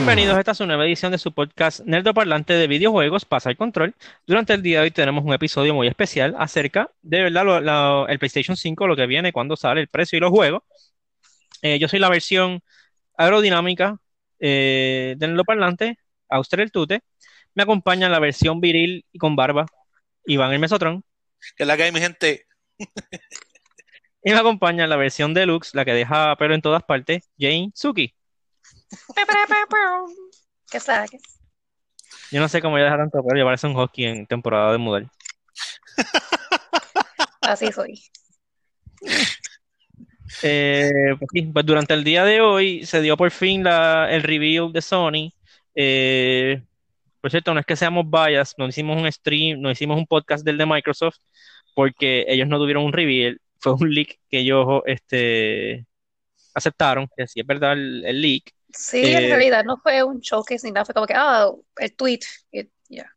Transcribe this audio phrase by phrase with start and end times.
[0.00, 3.58] Bienvenidos a esta su nueva edición de su podcast Nerdo Parlante de videojuegos Pasa el
[3.58, 3.94] Control.
[4.26, 8.08] Durante el día de hoy tenemos un episodio muy especial acerca de verdad lo- lo-
[8.08, 10.62] el PlayStation 5, lo que viene, cuándo sale, el precio y los juegos.
[11.60, 12.62] Eh, yo soy la versión
[13.18, 13.98] aerodinámica
[14.38, 15.98] eh, de Nerdo Parlante,
[16.30, 17.02] Auster el Tute.
[17.54, 19.66] Me acompaña la versión viril y con barba,
[20.24, 21.04] Iván el Mesotrón.
[21.56, 22.46] Que es la que hay, mi gente.
[24.22, 28.14] Y me acompaña la versión deluxe, la que deja pelo en todas partes, Jane Suki.
[30.70, 31.22] ¿Qué saques?
[32.30, 34.78] Yo no sé cómo ella deja tanto pelo, ya parece un husky en temporada de
[34.78, 35.06] mudar.
[37.40, 38.00] Así soy.
[40.42, 44.70] Eh, pues pues durante el día de hoy se dio por fin la, el review
[44.70, 45.32] de Sony.
[45.74, 46.62] Eh,
[47.20, 50.44] por cierto, no es que seamos bias, no hicimos un stream, no hicimos un podcast
[50.44, 51.18] del de Microsoft,
[51.74, 55.86] porque ellos no tuvieron un reveal, fue un leak que ellos este,
[56.54, 58.52] aceptaron, que sí es verdad el, el leak.
[58.72, 61.96] Sí, Eh, en realidad no fue un choque ni nada, fue como que, ah, el
[61.96, 62.20] tweet.
[62.88, 63.16] ya.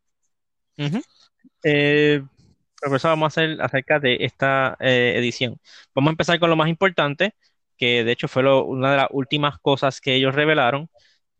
[0.78, 1.00] Ujú.
[1.64, 2.22] Eh,
[2.80, 5.60] pero por eso vamos a hacer acerca de esta eh, edición.
[5.94, 7.34] Vamos a empezar con lo más importante,
[7.78, 10.90] que de hecho fue lo- una de las últimas cosas que ellos revelaron.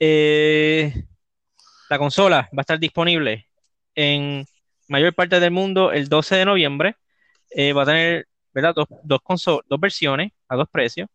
[0.01, 1.05] Eh,
[1.91, 3.49] la consola va a estar disponible
[3.95, 4.47] en
[4.89, 6.97] mayor parte del mundo el 12 de noviembre.
[7.51, 8.75] Eh, va a tener, ¿verdad?
[8.77, 9.21] Dos, dos,
[9.69, 11.09] dos versiones a dos precios.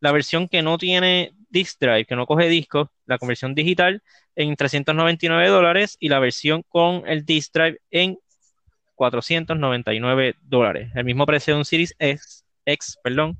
[0.00, 4.02] La versión que no tiene disk drive, que no coge discos, la conversión digital
[4.36, 8.18] en 399 dólares y la versión con el disk drive en
[8.94, 10.90] 499 dólares.
[10.94, 13.36] El mismo precio de un Series X, X, perdón.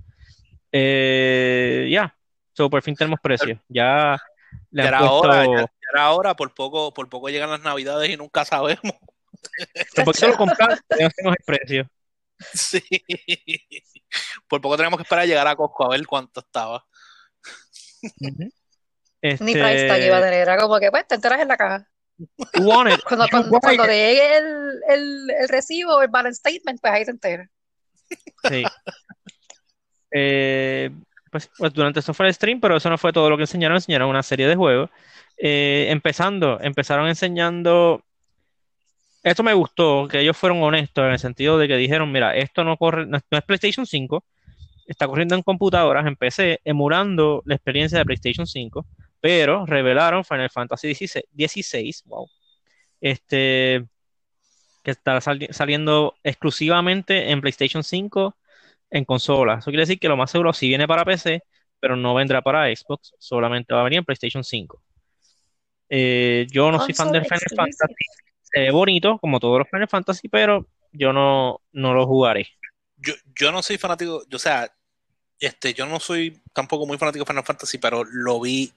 [0.73, 2.17] Eh, ya,
[2.55, 3.59] So, por fin tenemos precios.
[3.69, 4.21] Ya
[4.71, 5.19] le Ya era puesto...
[5.19, 8.81] hora, ya, ya era hora, por poco, por poco llegan las navidades y nunca sabemos.
[10.05, 10.81] ¿Por qué lo compras?
[10.99, 11.91] Ya no tenemos el precio.
[12.53, 12.83] Sí.
[14.49, 16.85] Por poco tenemos que esperar a llegar a Costco a ver cuánto estaba.
[19.41, 21.57] Ni price tag iba a Este, tener, era como que, pues, te enteras en la
[21.57, 21.89] caja.
[22.55, 26.81] you want it, Cuando, cuando, cuando te llegue el, el, el recibo, el balance statement,
[26.81, 27.49] pues ahí te enteras.
[28.49, 28.65] Sí.
[30.17, 30.91] Eh,
[31.31, 33.77] pues, pues durante eso fue el stream, pero eso no fue todo lo que enseñaron,
[33.77, 34.91] enseñaron una serie de juegos.
[35.37, 38.05] Eh, empezando, empezaron enseñando.
[39.25, 42.63] Esto me gustó, que ellos fueron honestos en el sentido de que dijeron, mira, esto
[42.63, 44.23] no corre, no, no es PlayStation 5,
[44.87, 48.87] está corriendo en computadoras, en PC, emulando la experiencia de PlayStation 5,
[49.21, 52.29] pero revelaron Final Fantasy XVI, 16, wow,
[53.01, 53.87] este,
[54.83, 58.37] que está sali- saliendo exclusivamente en PlayStation 5
[58.91, 59.55] en consola.
[59.59, 61.43] Eso quiere decir que lo más seguro sí viene para PC,
[61.81, 64.83] pero no vendrá para Xbox, solamente va a venir en PlayStation 5.
[65.89, 67.41] Eh, yo no soy fan del Final.
[67.57, 67.95] Fantasy.
[68.43, 72.47] Se ve bonito, como todos los Final Fantasy, pero yo no, no lo jugaré.
[72.97, 74.73] Yo, yo no soy fanático, yo, o sea,
[75.39, 78.73] este, yo no soy tampoco muy fanático de Final Fantasy, pero lo vi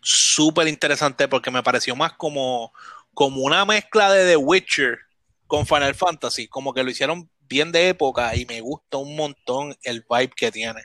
[0.00, 2.72] súper interesante porque me pareció más como,
[3.12, 4.98] como una mezcla de The Witcher
[5.46, 9.76] con Final Fantasy, como que lo hicieron bien de época y me gusta un montón
[9.82, 10.84] el vibe que tiene.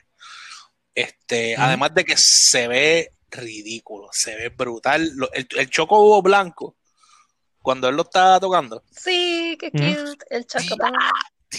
[0.94, 5.10] Este, además de que se ve ridículo, se ve brutal.
[5.14, 6.76] Lo- el, el choco blanco,
[7.62, 10.92] cuando él lo está tocando, Sí, qué cute, el chocobón.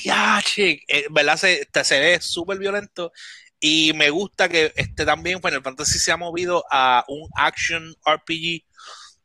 [0.02, 1.38] Diache, eh, ¿verdad?
[1.38, 3.12] Se, se ve súper violento.
[3.60, 8.66] Y me gusta que este también Final Fantasy se ha movido a un action RPG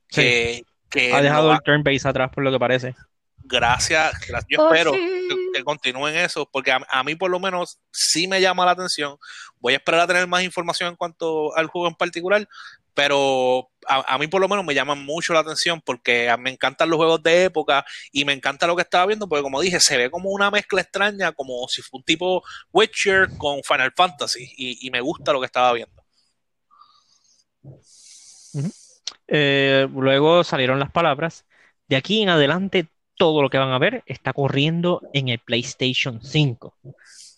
[0.08, 2.94] que, que Ha dejado el turn base atrás por lo que parece.
[3.38, 7.80] gracias, gracias- yo Por espero que, continúen eso, porque a, a mí por lo menos
[7.90, 9.16] sí me llama la atención.
[9.56, 12.46] Voy a esperar a tener más información en cuanto al juego en particular,
[12.98, 16.50] pero a, a mí por lo menos me llaman mucho la atención porque a- me
[16.50, 19.78] encantan los juegos de época y me encanta lo que estaba viendo, porque como dije,
[19.78, 22.42] se ve como una mezcla extraña, como si fue un tipo
[22.72, 26.02] Witcher con Final Fantasy, y, y me gusta lo que estaba viendo.
[29.28, 31.44] Eh, luego salieron las palabras.
[31.86, 36.20] De aquí en adelante, todo lo que van a ver está corriendo en el PlayStation
[36.20, 36.74] 5.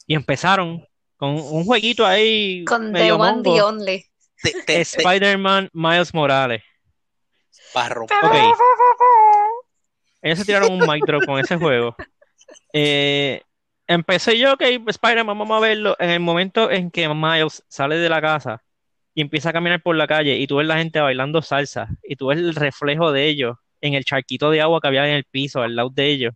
[0.06, 0.86] Y empezaron
[1.18, 3.66] con un jueguito ahí Con The One, The mongo.
[3.66, 4.09] Only.
[4.42, 6.62] Te, te- te- Spider-Man Miles Morales.
[7.74, 8.16] para romper.
[8.22, 8.34] Ok.
[10.22, 11.94] Ellos se tiraron un mic drop con ese juego.
[12.72, 13.42] Eh,
[13.86, 15.96] empecé yo, ok, Spider-Man, vamos a verlo.
[15.98, 18.62] En el momento en que Miles sale de la casa
[19.14, 22.16] y empieza a caminar por la calle y tú ves la gente bailando salsa y
[22.16, 25.24] tú ves el reflejo de ellos en el charquito de agua que había en el
[25.24, 26.34] piso al lado de ellos.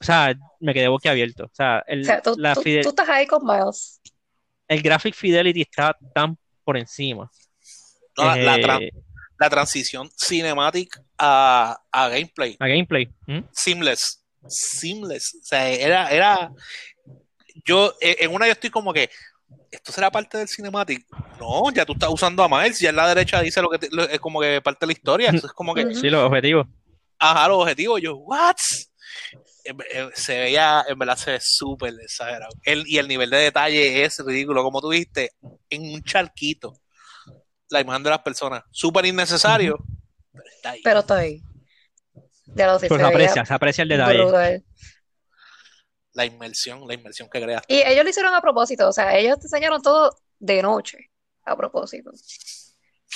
[0.00, 1.44] O sea, me quedé boquiabierto.
[1.44, 4.00] O sea, el, O sea, tú, la tú- fide- tú estás ahí con Miles.
[4.68, 7.30] el graphic fidelity está tan por encima.
[8.16, 8.90] No, la, la Eh, tra-
[9.38, 12.56] la transición cinematic a, a gameplay.
[12.60, 13.08] a gameplay.
[13.26, 13.40] ¿Mm?
[13.52, 15.34] seamless, seamless.
[15.40, 16.50] O sea, era, era,
[17.64, 19.10] yo, eh, en una yo estoy como que,
[19.70, 21.04] ¿esto será parte del cinematic?
[21.40, 23.88] No, ya tú estás usando a Miles, ya en la derecha dice lo que te-
[23.90, 25.30] lo- es como que parte de la historia.
[25.30, 25.84] Eso es como que.
[25.94, 26.66] Sí, los objetivos.
[27.18, 28.00] ajá, los objetivos.
[28.00, 28.56] Yo, ¿what?
[29.64, 32.52] En- Se veía, en verdad se ve súper exagerado.
[32.64, 35.32] El, y el nivel de detalle es ridículo, como tú dijiste,
[35.70, 36.80] en un charquito.
[37.70, 39.78] La imagen de las personas, súper innecesario,
[40.32, 40.80] pero está ahí.
[40.84, 41.40] Pero está ahí.
[42.46, 44.18] Ya lo sé, Pues se aprecia, se aprecia el detalle.
[44.22, 44.64] brutal.
[46.12, 47.62] La inmersión, la inmersión que crea.
[47.66, 51.10] Y ellos lo hicieron a propósito, o sea, ellos te enseñaron todo de noche,
[51.44, 52.12] a propósito.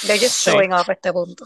[0.06, 0.50] They're just Sí.
[0.50, 1.44] showing off a este punto.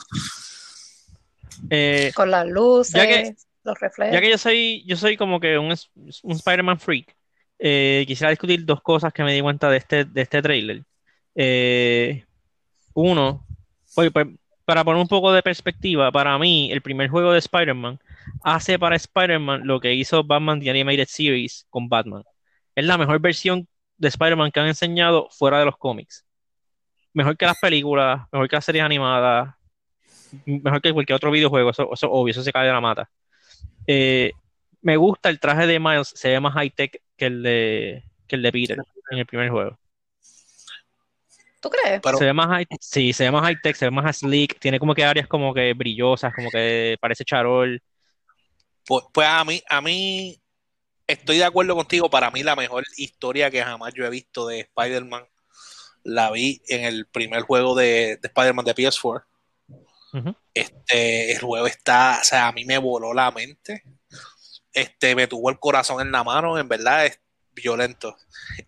[1.70, 3.34] Eh, Con las luces, Ya que-
[3.64, 4.14] los reflejos.
[4.14, 5.74] ya que yo soy, yo soy como que un,
[6.22, 7.14] un Spider-Man freak,
[7.58, 10.82] eh, quisiera discutir dos cosas que me di cuenta de este, de este trailer.
[11.34, 12.24] Eh,
[12.94, 13.46] uno,
[13.96, 14.26] oye, pues,
[14.64, 17.98] para poner un poco de perspectiva, para mí, el primer juego de Spider-Man
[18.42, 22.24] hace para Spider-Man lo que hizo Batman The Animated Series con Batman.
[22.74, 26.24] Es la mejor versión de Spider-Man que han enseñado fuera de los cómics.
[27.12, 29.54] Mejor que las películas, mejor que las series animadas,
[30.46, 33.10] mejor que cualquier otro videojuego, eso, eso es obvio, eso se cae de la mata.
[33.86, 34.32] Eh,
[34.80, 38.42] me gusta el traje de Miles, se ve más high-tech que el de, que el
[38.42, 38.78] de Peter
[39.10, 39.78] en el primer juego.
[41.60, 42.00] ¿Tú crees?
[42.02, 44.80] Pero- Se ve más high, sí, se ve más high-tech, se ve más sleek, tiene
[44.80, 47.80] como que áreas como que brillosas, como que parece charol.
[48.84, 50.40] Pues, pues a mí, a mí
[51.06, 52.10] estoy de acuerdo contigo.
[52.10, 55.24] Para mí la mejor historia que jamás yo he visto de Spider-Man
[56.02, 59.22] la vi en el primer juego de, de Spider-Man de PS4.
[60.54, 63.82] Este, el juego está, o sea, a mí me voló la mente.
[64.72, 67.20] Este, me tuvo el corazón en la mano, en verdad es
[67.52, 68.16] violento.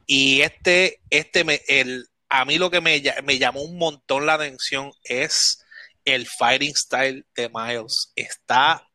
[0.06, 4.35] Y este, este me, el, a mí lo que me, me llamó un montón la
[4.35, 5.64] atención es
[6.05, 8.12] el fighting style de Miles.
[8.17, 8.87] Está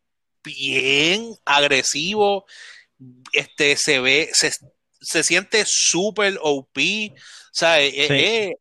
[0.44, 2.46] bien agresivo.
[3.34, 4.52] Este se ve, se,
[5.02, 6.78] se siente súper OP.
[7.16, 8.14] O sea, eh, Sí.
[8.14, 8.56] eh,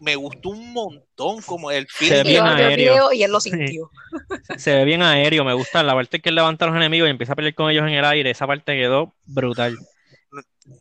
[0.00, 2.22] me gustó un montón como el ve Y feeling.
[2.24, 3.12] bien el aéreo.
[3.12, 3.90] y él lo sintió.
[4.58, 7.10] Se ve bien aéreo, me gusta la parte que él levanta a los enemigos y
[7.10, 9.76] empieza a pelear con ellos en el aire, esa parte quedó brutal.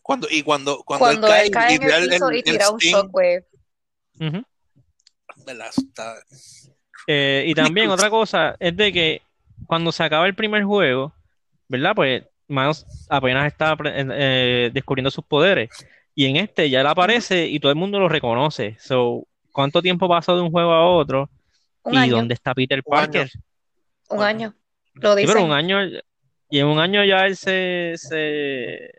[0.02, 2.80] Cuando, y cuando, cuando, Cuando él él cae en el piso y el tira un
[2.80, 3.46] sting, shockwave.
[5.46, 5.70] ¿verdad?
[5.76, 6.16] Está-
[7.08, 9.22] Eh, y también otra cosa es de que
[9.68, 11.14] cuando se acaba el primer juego,
[11.68, 11.94] ¿verdad?
[11.96, 15.70] Pues Miles apenas está eh, descubriendo sus poderes.
[16.16, 18.78] Y en este ya él aparece y todo el mundo lo reconoce.
[18.80, 21.30] So, ¿cuánto tiempo pasó de un juego a otro?
[21.84, 23.24] Un ¿Y año, dónde está Peter Un año.
[23.24, 23.32] Parker?
[24.10, 24.56] un año.
[24.94, 25.46] Lo Sí, pero dicen.
[25.46, 25.80] un año,
[26.50, 28.92] y en un año ya él se, se...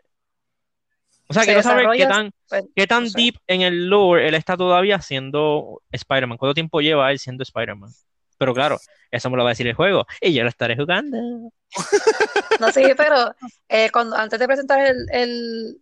[1.27, 4.35] O sea, Se quiero saber qué tan, pues, qué tan deep en el lore él
[4.35, 6.37] está todavía siendo Spider-Man.
[6.37, 7.91] ¿Cuánto tiempo lleva él siendo Spider-Man?
[8.37, 8.77] Pero claro,
[9.09, 10.05] eso me lo va a decir el juego.
[10.21, 11.17] Y yo lo estaré jugando.
[12.59, 13.35] No sé, pero
[13.67, 15.77] eh, cuando, antes de presentar el, el,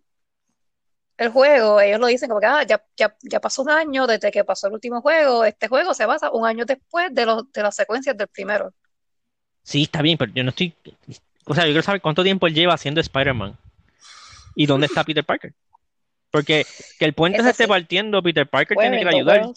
[1.16, 4.30] el juego, ellos lo dicen como que ah, ya, ya, ya pasó un año desde
[4.32, 5.44] que pasó el último juego.
[5.44, 8.72] Este juego se basa un año después de, los, de las secuencias del primero.
[9.62, 10.74] Sí, está bien, pero yo no estoy...
[11.46, 13.56] O sea, yo quiero saber cuánto tiempo él lleva siendo Spider-Man.
[14.56, 15.52] ¿Y dónde está Peter Parker?
[16.30, 16.66] Porque
[16.98, 17.68] que el puente Eso se esté sí.
[17.68, 19.40] partiendo, Peter Parker tiene que ayudar.
[19.40, 19.56] world?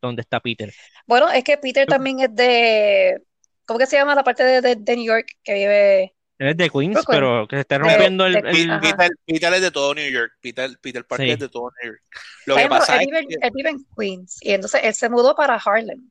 [0.00, 0.72] ¿Dónde está Peter?
[1.06, 3.22] Bueno, es que Peter también es de,
[3.66, 6.14] ¿cómo que se llama la parte de, de, de New York que vive?
[6.38, 8.80] Él es de Queens, pero que se esté De- rompiendo el, el- Ajá.
[8.80, 10.32] Peter, Peter es de todo New York.
[10.40, 11.32] Peter, Peter Parker Sí.
[11.32, 12.02] es de todo New York.
[12.46, 15.08] Lo que pasa él es vive, que, él vive en Queens y entonces él se
[15.08, 16.08] mudó para Harlem.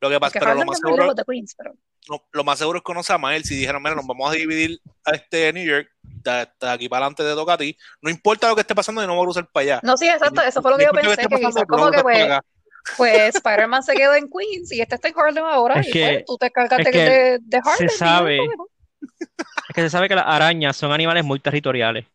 [0.00, 1.74] lo que pasa, pero lo más seguro, de Queens, pero
[2.08, 4.34] lo, lo más seguro es que conoce a Miles y dijeron, mira, nos vamos a
[4.34, 7.76] dividir a este New York, de, de aquí para adelante te toca a ti.
[8.00, 9.80] No importa lo que esté pasando, yo no voy a cruzar para allá.
[9.82, 12.02] no, sí, exacto, eso fue lo No que yo pensé, que pasando, no como que
[12.02, 12.28] pues,
[12.96, 16.06] pues Spider-Man se quedó en Queens y este está en Harlem ahora Es y que-
[16.12, 17.88] pues tú te cargas es de, que de, de Harlem.
[17.88, 18.36] se sabe.
[18.38, 18.66] pues, bueno.
[19.00, 22.06] Es que se sabe que las arañas son animales muy territoriales.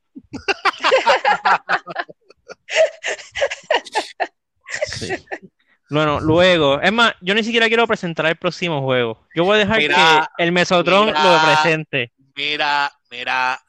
[4.85, 5.13] Sí.
[5.89, 9.27] Bueno, luego, es más, yo ni siquiera quiero presentar el próximo juego.
[9.35, 11.23] Yo voy a dejar Mira, que el Mesotron mira.
[11.23, 12.13] lo presente.
[12.33, 13.61] Mira, mira,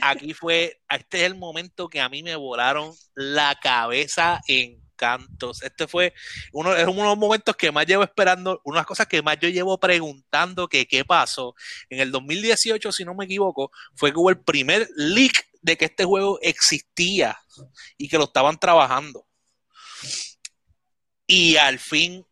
[0.00, 5.62] aquí fue, este es el momento que a mí me volaron la cabeza en cantos.
[5.62, 6.14] Este fue
[6.52, 9.48] uno, es uno de los momentos que más llevo esperando, unas cosas que más yo
[9.48, 11.54] llevo preguntando que qué pasó.
[11.90, 15.86] En el 2018, si no me equivoco, fue que hubo el primer leak de que
[15.86, 17.38] este juego existía
[17.96, 19.26] y que lo estaban trabajando.
[21.26, 22.26] Y al fin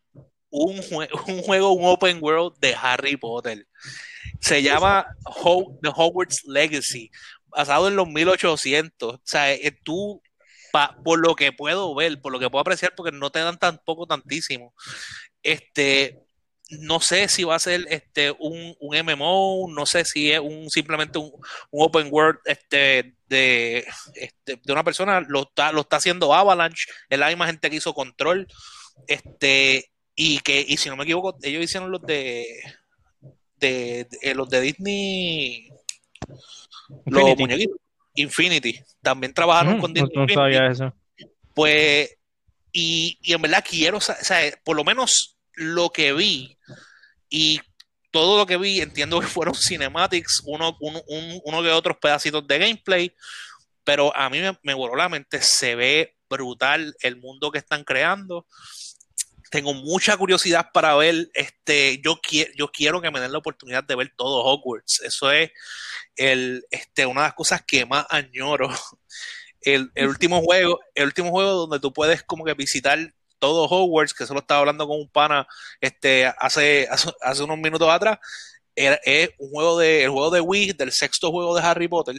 [0.51, 0.81] un,
[1.27, 3.67] un juego, un open world de Harry Potter.
[4.41, 5.07] Se llama
[5.83, 7.11] The Hogwarts Legacy,
[7.47, 9.15] basado en los 1800.
[9.15, 10.23] O sea, eh, tú,
[10.73, 13.59] pa- por lo que puedo ver, por lo que puedo apreciar, porque no te dan
[13.59, 14.75] tampoco tantísimo,
[15.43, 16.19] este,
[16.71, 20.71] no sé si va a ser este un, un MMO, no sé si es un
[20.71, 21.33] simplemente un,
[21.71, 23.85] un open world este de,
[24.15, 27.77] este, de una persona, lo está, lo está haciendo Avalanche, es la misma gente que
[27.77, 28.47] hizo Control,
[29.09, 32.47] este, y que, y si no me equivoco, ellos hicieron los de,
[33.57, 35.69] de, de- los de Disney,
[37.07, 37.43] los Infinity.
[37.43, 37.77] muñequitos,
[38.15, 40.95] Infinity, también trabajaron Ujú, con Disney no Infinity, sabía eso.
[41.55, 42.17] pues,
[42.73, 46.57] y, y en verdad quiero, o sea, por lo menos lo que vi
[47.29, 47.61] y
[48.11, 52.47] todo lo que vi, entiendo que fueron cinematics, uno, uno, un- uno que otros pedacitos
[52.47, 53.15] de gameplay,
[53.85, 57.83] pero a mí me, me voló la mente, se ve brutal el mundo que están
[57.85, 58.47] creando.
[59.51, 63.83] Tengo mucha curiosidad para ver, este, yo, qui- yo quiero que me den la oportunidad
[63.85, 65.01] de ver todo Hogwarts.
[65.03, 65.51] Eso es
[66.17, 68.69] el, este, una de las cosas que más añoro.
[69.63, 72.99] El, el último juego, el último juego donde tú puedes como que visitar
[73.39, 75.47] todo Hogwarts, que solo estaba hablando con un pana
[75.83, 78.19] este, hace, hace, hace unos minutos atrás,
[78.75, 82.17] es un juego de, el juego de Wii, del sexto juego de Harry Potter,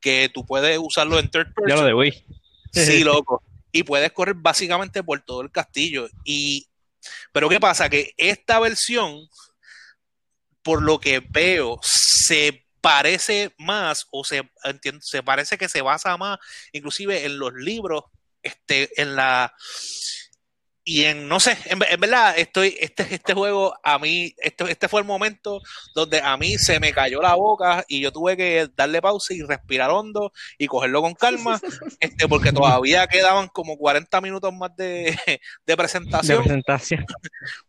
[0.00, 1.86] que tú puedes usarlo en third Ya lo person.
[1.86, 2.24] de Wii.
[2.72, 3.42] Sí, loco.
[3.78, 6.08] Y puedes correr básicamente por todo el castillo.
[6.24, 6.68] Y,
[7.32, 7.88] pero ¿qué pasa?
[7.88, 9.28] Que esta versión,
[10.62, 16.16] por lo que veo, se parece más o se, entiendo, se parece que se basa
[16.16, 16.38] más
[16.72, 18.02] inclusive en los libros,
[18.42, 19.54] este, en la
[20.88, 24.88] y en, no sé, en, en verdad, estoy, este, este juego a mí, este, este
[24.88, 25.60] fue el momento
[25.94, 29.42] donde a mí se me cayó la boca y yo tuve que darle pausa y
[29.42, 31.60] respirar hondo y cogerlo con calma,
[32.00, 37.04] este, porque todavía quedaban como 40 minutos más de, de De presentación, presentación.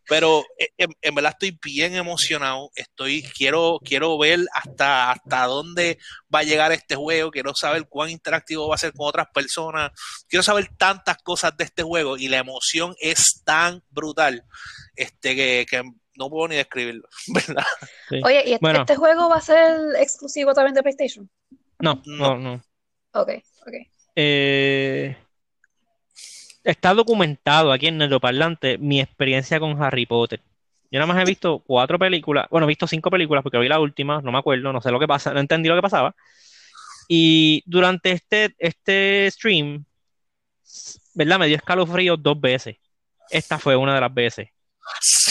[0.08, 0.42] pero
[0.78, 5.98] en, en verdad estoy bien emocionado, estoy, quiero, quiero ver hasta, hasta dónde
[6.34, 9.90] va a llegar este juego, quiero saber cuán interactivo va a ser con otras personas,
[10.28, 14.44] quiero saber tantas cosas de este juego y la emoción es tan brutal
[14.96, 15.82] este que, que
[16.16, 17.66] no puedo ni describirlo, ¿verdad?
[18.08, 18.20] Sí.
[18.24, 18.80] Oye, ¿y este, Bueno.
[18.80, 21.28] este juego va a ser exclusivo también de PlayStation?
[21.78, 22.62] No, no, no.
[23.12, 23.30] Ok,
[23.66, 23.74] ok.
[24.16, 25.16] Eh,
[26.62, 30.42] está documentado aquí en Neroparlante mi experiencia con Harry Potter.
[30.90, 33.78] Yo nada más he visto cuatro películas, bueno, he visto cinco películas porque vi la
[33.80, 36.14] última, no me acuerdo, no sé lo que pasa, no entendí lo que pasaba.
[37.08, 39.84] Y durante este, este stream,
[41.14, 41.38] ¿verdad?
[41.38, 42.76] Me dio escalofrío dos veces.
[43.30, 44.48] Esta fue una de las veces,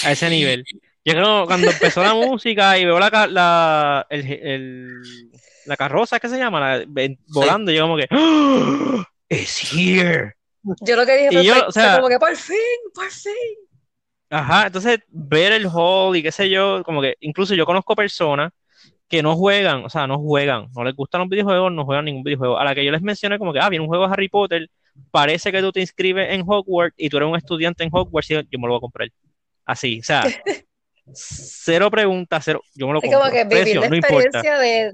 [0.05, 0.63] a ese nivel.
[1.03, 5.31] Yo creo cuando empezó la música y veo la, la, el, el-
[5.65, 6.77] la carroza, ¿qué se llama?
[6.77, 6.85] La-
[7.27, 9.03] volando, yo como que, ¡Oh!
[9.27, 10.35] ¡It's here!
[10.81, 12.55] Yo lo que dije fue, o sea- como que por fin,
[12.93, 13.33] por fin.
[14.29, 18.51] Ajá, entonces ver el hall y qué sé yo, como que incluso yo conozco personas
[19.07, 22.23] que no juegan, o sea, no juegan, no les gustan los videojuegos, no juegan ningún
[22.23, 22.59] videojuego.
[22.59, 24.69] A la que yo les mencioné como que, ah, viene un juego de Harry Potter,
[25.09, 28.33] parece que tú te inscribes en Hogwarts y tú eres un estudiante en Hogwarts y
[28.35, 29.09] yo, me lo voy a comprar.
[29.65, 30.23] Así, o sea,
[31.13, 34.93] cero preguntas, cero, yo me lo Es como que vivir Precio, la no experiencia de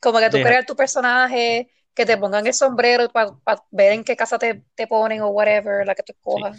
[0.00, 3.36] como que tú crear tu personaje, que te pongan el sombrero para
[3.70, 6.12] ver en qué casa te, te ponen o whatever, la que tú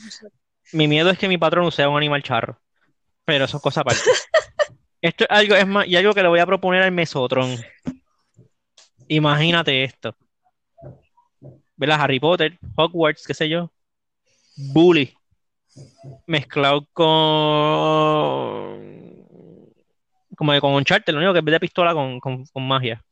[0.10, 0.28] sé.
[0.72, 2.60] Mi miedo es que mi patrón sea un animal charro,
[3.26, 4.02] pero eso es cosa aparte.
[5.02, 7.56] Esto es algo, es más, y algo que le voy a proponer al mesotron.
[9.08, 10.16] Imagínate esto.
[11.78, 12.02] ¿Verdad?
[12.02, 13.72] Harry Potter, Hogwarts, qué sé yo.
[14.58, 15.16] Bully.
[16.28, 17.08] Mezclado con.
[20.36, 23.04] Como que con Uncharted, lo único que es de pistola con, con, con magia.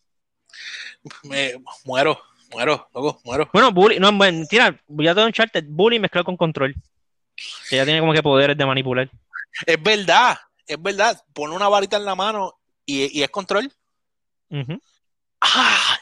[1.23, 1.53] Me
[1.85, 2.19] muero,
[2.51, 3.49] muero, loco, muero.
[3.53, 6.75] Bueno, Bully, no, bueno, tira, ya de Uncharted, Bully mezclado con control.
[7.71, 9.09] Ya tiene como que poderes de manipular.
[9.65, 11.21] Es verdad, es verdad.
[11.33, 13.71] Pone una varita en la mano y, y es control.
[15.41, 15.99] ¡Ah!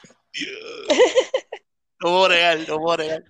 [2.00, 3.24] No puedo negar, no puedo negar.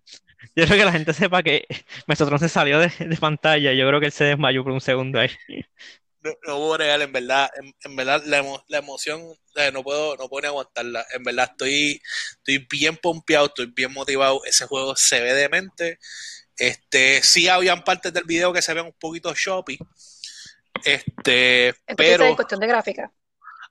[0.55, 1.65] Yo creo que la gente sepa que
[2.07, 3.73] Mesotron se salió de, de pantalla.
[3.73, 5.29] Yo creo que él se desmayó por un segundo ahí.
[6.21, 9.21] No, no puedo en verdad, en, en verdad la, emo- la emoción
[9.55, 11.05] eh, no puedo, no puedo ni aguantarla.
[11.13, 12.01] En verdad estoy,
[12.37, 14.43] estoy bien pompeado, estoy bien motivado.
[14.45, 15.99] Ese juego se ve demente.
[16.57, 19.77] Este, sí habían partes del video que se ven un poquito shoppy.
[20.83, 23.11] Este, Entonces, pero, cuestión de gráfica.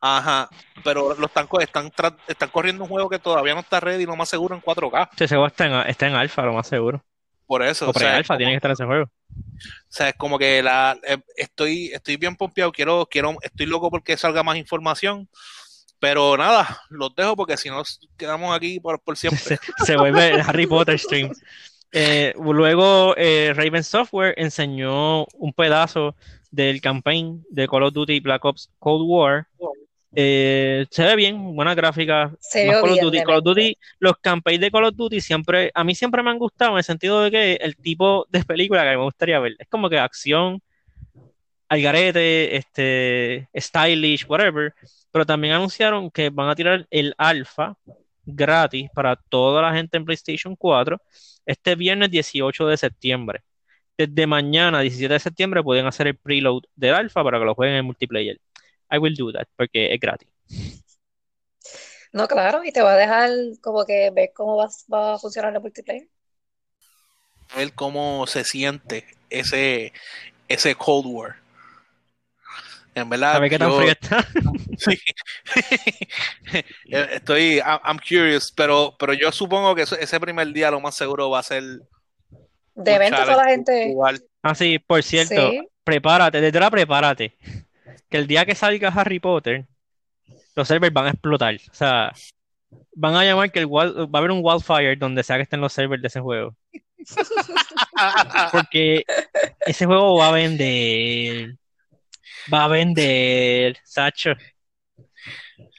[0.00, 0.48] ajá,
[0.82, 1.90] pero los están, co- están,
[2.26, 5.10] están corriendo un juego que todavía no está ready, lo más seguro en 4K.
[5.16, 7.04] Ese juego está en, está en alfa, lo más seguro.
[7.46, 9.04] Por eso, O o sea, es tiene que estar ese juego.
[9.04, 13.90] O sea, es como que la, eh, estoy, estoy bien pompeado, quiero, quiero, estoy loco
[13.90, 15.28] porque salga más información,
[16.00, 17.82] pero nada, los dejo porque si no
[18.16, 19.40] quedamos aquí por, por siempre.
[19.78, 21.30] Se, se vuelve el Harry Potter stream.
[21.96, 26.16] Eh, luego, eh, Raven Software enseñó un pedazo
[26.50, 29.46] del campaign de Call of Duty Black Ops Cold War.
[30.12, 32.34] Eh, se ve bien, buena gráfica.
[32.40, 33.22] Se Call of Duty.
[33.22, 33.44] Call of.
[33.44, 36.78] Duty, los campaigns de Call of Duty siempre, a mí siempre me han gustado en
[36.78, 39.98] el sentido de que el tipo de película que me gustaría ver es como que
[40.00, 40.60] acción,
[41.68, 44.74] al garete, este, stylish, whatever.
[45.12, 47.76] Pero también anunciaron que van a tirar el alfa
[48.26, 51.00] gratis para toda la gente en PlayStation 4
[51.46, 53.42] este viernes 18 de septiembre.
[53.96, 57.76] Desde mañana, 17 de septiembre, pueden hacer el preload del alfa para que lo jueguen
[57.76, 58.40] en multiplayer.
[58.90, 60.28] I will do that porque es gratis.
[62.12, 65.52] No, claro, y te va a dejar como que ver cómo va, va a funcionar
[65.54, 66.08] el multiplayer.
[67.56, 69.92] Ver cómo se siente ese,
[70.48, 71.43] ese Cold War.
[72.94, 74.26] En verdad, ¿Sabes qué tan yo- frío está?
[74.78, 74.98] Sí.
[77.12, 80.94] Estoy, I'm, I'm curious, pero, pero yo supongo que eso- ese primer día lo más
[80.94, 81.80] seguro va a ser De
[82.76, 83.88] un evento toda la gente.
[83.88, 84.22] igual.
[84.42, 85.60] Ah, sí, por cierto, Sí.
[85.82, 87.36] prepárate, desde ahora prepárate.
[88.08, 89.66] Que el día que salga Harry Potter,
[90.54, 91.54] los servers van a explotar.
[91.70, 92.12] O sea,
[92.94, 95.60] van a llamar que el wild- va a haber un wildfire donde sea que estén
[95.60, 96.54] los servers de ese juego.
[98.52, 99.04] Porque
[99.66, 101.56] ese juego va a vender.
[102.52, 104.32] Va a vender, Sacho.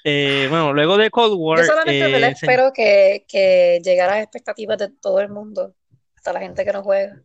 [0.04, 4.24] Eh, bueno, luego de Cold War, Yo solamente eh, espero que, que llegue a las
[4.24, 5.74] expectativas de todo el mundo,
[6.16, 7.22] hasta la gente que no juega.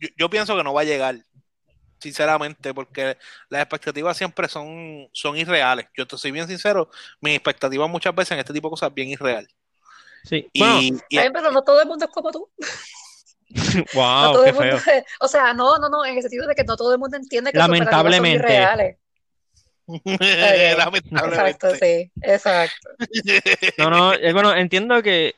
[0.00, 1.16] yo, yo pienso que no va a llegar,
[2.00, 3.16] sinceramente, porque
[3.48, 5.86] las expectativas siempre son, son irreales.
[5.96, 9.08] Yo te soy bien sincero, mis expectativas muchas veces en este tipo de cosas bien
[9.08, 9.48] irreal.
[10.24, 10.48] sí.
[10.52, 12.50] Y, Bueno, y- pero no todo el mundo es como tú.
[13.76, 15.02] No wow, todo qué mundo feo.
[15.20, 17.52] o sea, no, no, no, en el sentido de que no todo el mundo entiende
[17.52, 18.36] que expectativas son Lamentablemente.
[18.36, 18.96] irreales.
[20.78, 21.50] lamentablemente.
[21.50, 22.88] Exacto, sí, exacto.
[23.78, 25.34] No, no, eh, bueno, entiendo que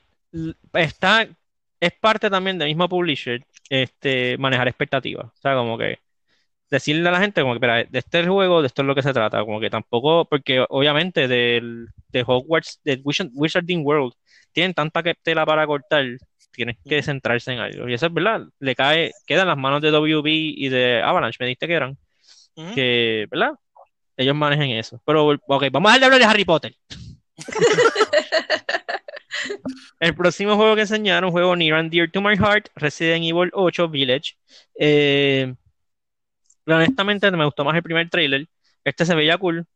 [0.74, 1.26] está,
[1.80, 5.26] es parte también del mismo publisher, este, manejar expectativas.
[5.26, 5.98] O sea, como que
[6.70, 8.86] decirle a la gente, como que, espera, de este es el juego, de esto es
[8.86, 9.40] lo que se trata.
[9.44, 14.12] Como que tampoco, porque obviamente del, de Hogwarts, de Wizard- Wizarding World,
[14.52, 16.04] tienen tanta tela para cortar,
[16.54, 17.88] tienes que centrarse en algo.
[17.88, 21.36] Y eso es verdad, le cae, queda en las manos de WB y de Avalanche,
[21.40, 21.98] me diste que eran,
[22.74, 23.52] que, ¿verdad?
[24.16, 25.00] Ellos manejen eso.
[25.04, 26.74] Pero, ok, vamos a hablar de Harry Potter.
[30.00, 33.88] El próximo juego que enseñaron, juego Near and Dear to My Heart, Resident Evil 8
[33.88, 34.36] Village.
[34.78, 35.54] Eh,
[36.66, 38.46] honestamente me gustó más el primer trailer.
[38.84, 39.66] Este se veía cool,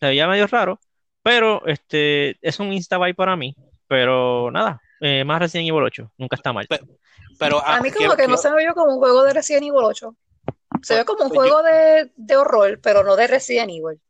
[0.00, 0.80] se veía medio raro,
[1.22, 3.54] pero este es un insta buy para mí.
[3.86, 6.66] Pero nada, eh, más Resident Evil 8, nunca está mal.
[7.38, 9.32] Pero A ah, mí como quiero- que no se me vio como un juego de
[9.34, 10.16] Resident Evil 8.
[10.82, 14.00] Se ve como un Pues yo- juego de, de horror, pero no de Resident Evil.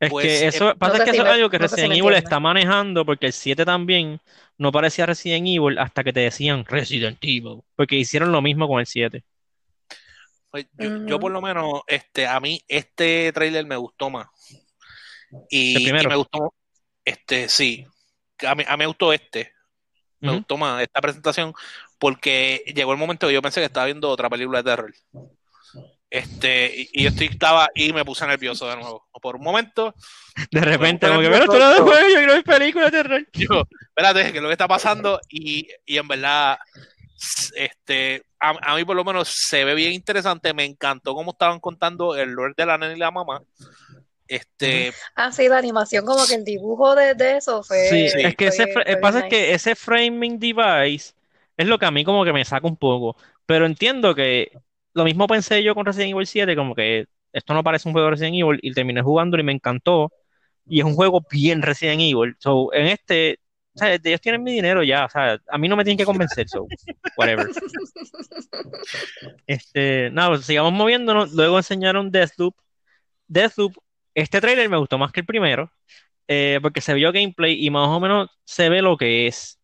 [0.00, 1.50] Es Pues, que eh, eso pasa no sé es que si eso es me- algo
[1.50, 4.20] que no sé si Resident Evil está manejando porque el 7 también
[4.56, 8.80] no parecía Resident Evil hasta que te decían Resident Evil, porque hicieron lo mismo con
[8.80, 9.24] el 7.
[10.50, 11.20] Pues yo, yo Ujú.
[11.20, 14.26] por lo menos, este, a mí este tráiler me gustó más.
[15.50, 16.04] Y, ¿El primero?
[16.04, 16.54] y me gustó,
[17.04, 17.84] este, sí.
[18.46, 19.52] A mí, a mí me gustó este.
[20.20, 20.38] Me Ujú.
[20.38, 21.52] gustó más esta presentación
[21.98, 24.92] porque llegó el momento que yo pensé que estaba viendo otra película de terror.
[26.10, 29.06] Este, y, y yo estoy- estaba y me puse nervioso de nuevo.
[29.20, 29.94] Por un momento,
[30.50, 33.26] De repente, como que, pero esto no juego, yo quiero ver películas de terror.
[33.32, 35.20] yo, espérate, ¿qué es lo que está pasando?
[35.28, 36.58] Y, y en verdad,
[37.56, 40.54] este, a, a mí por lo menos se ve bien interesante.
[40.54, 43.42] Me encantó cómo estaban contando el lore de la nena y la mamá.
[44.28, 47.88] Este, Ah, sí, la animación, como que el dibujo de, de eso fue.
[47.88, 48.20] Sí, Sí.
[48.22, 49.36] es que ese, fue- pasa es nice.
[49.36, 51.14] que ese framing device
[51.56, 53.16] es lo que a mí como que me saca un poco.
[53.46, 54.52] Pero entiendo que
[54.94, 58.06] lo mismo pensé yo con Resident Evil 7, como que esto no parece un juego
[58.06, 60.12] de Resident Evil, y terminé jugando y me encantó.
[60.66, 62.36] Y es un juego bien Resident Evil.
[62.38, 63.38] So, en este,
[63.74, 66.04] o sea, ellos tienen mi dinero ya, o sea, a mí no me tienen que
[66.04, 66.66] convencer, so,
[67.16, 67.46] whatever.
[69.46, 71.32] Este, nada, pues sigamos moviéndonos.
[71.32, 72.54] Luego enseñaron Deathloop.
[73.28, 73.74] Deathloop,
[74.20, 75.70] este trailer me gustó más que el primero,
[76.26, 79.58] eh, porque se vio gameplay y más o menos se ve lo que es.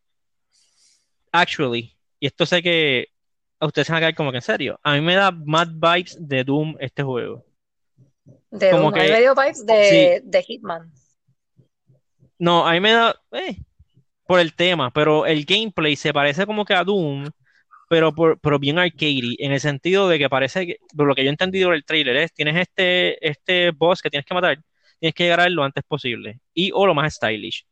[1.32, 3.08] Actually, y esto sé que
[3.58, 4.78] a ustedes se van a quedar como que en serio.
[4.82, 7.44] A mí me da mad vibes de Doom este juego.
[8.50, 10.92] De como Doom, que- medio vibes de, de Hitman.
[12.38, 13.56] No, a mí me da eh,
[14.26, 17.30] por el tema, pero el gameplay se parece como que a Doom,
[17.88, 21.22] pero, por, pero bien arcade, en el sentido de que parece que, por lo que
[21.22, 24.58] yo he entendido del trailer es, tienes este, este boss que tienes que matar,
[25.00, 27.64] tienes que llegar a él lo antes posible, y o lo más stylish.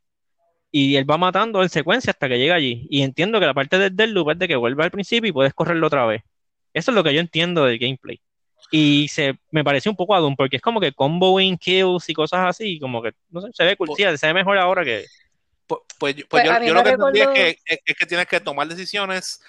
[0.74, 2.86] Y él va matando en secuencia hasta que llega allí.
[2.88, 5.32] Y entiendo que la parte del, del loop es de que vuelve al principio y
[5.32, 6.22] puedes correrlo otra vez.
[6.72, 8.18] Eso es lo que yo entiendo del gameplay.
[8.70, 12.14] Y se me pareció un poco a Doom, porque es como que comboing kills y
[12.14, 15.04] cosas así, como que, no sé, se ve cool, Pues- se ve mejor ahora que...
[15.66, 17.94] Pues, pues yo, Pues pues yo- yo lo que entendí es recordó- que, es, es
[17.94, 19.42] que tienes que tomar decisiones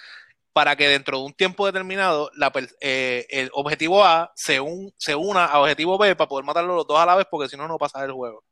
[0.53, 5.15] para que dentro de un tiempo determinado la eh, el objetivo A se, un- se
[5.15, 7.67] una a objetivo B para poder matarlos los dos a la vez porque si no,
[7.67, 8.43] no pasa el juego.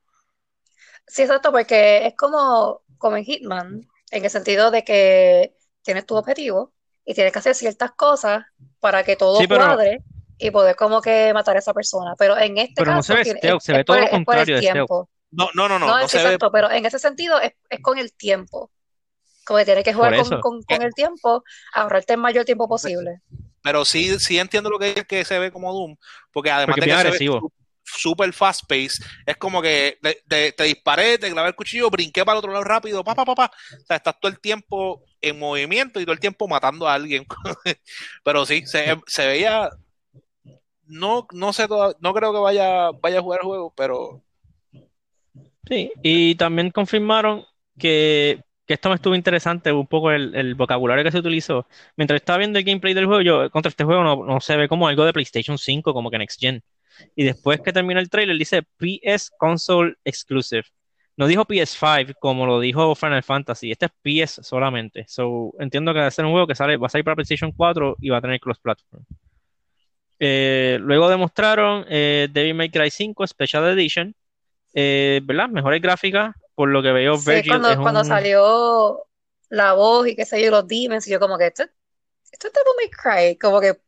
[1.07, 6.15] Sí, exacto, porque es como, como en Hitman, en el sentido de que tienes tu
[6.15, 6.73] objetivo
[7.05, 8.43] y tienes que hacer ciertas cosas
[8.79, 10.03] para que todo Sí, pero- cuadre
[10.37, 12.15] y poder como que matar a esa persona.
[12.17, 13.97] Pero en este Pero no caso se ve tiene- stealth, es, se ve es todo
[13.97, 15.09] por, lo contrario de tiempo.
[15.31, 16.23] No, no, no, no, No, no es se ve.
[16.23, 18.71] exacto, pero en ese sentido es, es con el tiempo.
[19.51, 20.39] Como que tienes que jugar con, eso.
[20.39, 23.19] con- con el tiempo, ahorrarte el mayor tiempo posible.
[23.61, 25.95] Pero sí, sí entiendo lo que, que se ve como Doom,
[26.31, 27.51] porque además Porque de es que se ve agresivo.
[27.83, 32.23] super fast pace, es como que te, te- te disparé, te clavé el cuchillo, brinqué
[32.23, 33.45] para el otro lado rápido, pa, pa, pa, pa.
[33.81, 37.25] O sea, estás todo el tiempo en movimiento y todo el tiempo matando a alguien.
[38.23, 39.69] Pero sí, se, se veía.
[40.85, 44.21] No, no sé, toda- no creo que vaya, vaya a jugar el juego, pero
[45.67, 47.45] Sí, y también confirmaron
[47.77, 51.67] que, que esto me estuvo interesante, un poco el, vocabulario que se utilizó.
[51.97, 54.69] Mientras estaba viendo el gameplay del juego, yo contra este juego no, no se ve
[54.69, 56.63] como algo de PlayStation 5, como que Next Gen.
[57.13, 60.63] Y después que termina el trailer, dice PS Console Exclusive.
[61.17, 65.03] No dijo PS5 como lo dijo Final Fantasy, este es PS solamente.
[65.09, 67.51] So, entiendo que va a ser un juego que sale, va a salir para PlayStation
[67.51, 69.03] 4 y va a tener cross-platform.
[70.17, 74.15] Eh, luego demostraron eh, Devil May Cry 5 Special Edition,
[74.73, 75.49] eh, ¿verdad?
[75.49, 78.03] Mejores gráficas, por lo que veo, Sí, Virgil cuando, es cuando un...
[78.03, 79.05] salió
[79.49, 81.63] la voz y qué sé yo, los demons, y yo como que esto,
[82.31, 83.79] esto es Devil May Cry, como que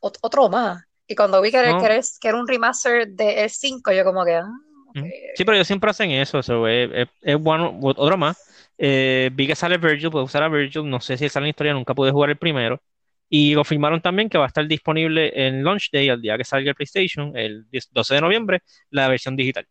[0.00, 0.84] ot- otro más.
[1.06, 1.76] Y cuando vi que era, No.
[1.76, 4.48] que era, que era un remaster de el 5, yo como que, ah,
[4.88, 5.00] ok.
[5.00, 5.14] Ujú.
[5.32, 8.36] Sí, pero ellos siempre hacen eso, so, es, es- es bueno, otro más.
[8.78, 11.50] Eh, vi que sale Virgil, puedo usar a Virgil, no sé si sale en la
[11.50, 12.80] historia, nunca pude jugar el primero.
[13.28, 16.70] Y confirmaron también que va a estar disponible en Launch Day, al día que salga
[16.70, 19.66] el PlayStation, el 10 12 de noviembre, la versión digital.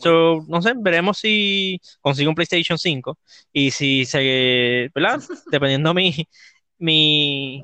[0.00, 3.18] So, no sé, veremos si consigo un PlayStation 5
[3.52, 5.20] y si se, ¿verdad?
[5.50, 6.26] Dependiendo mi,
[6.78, 7.62] mi,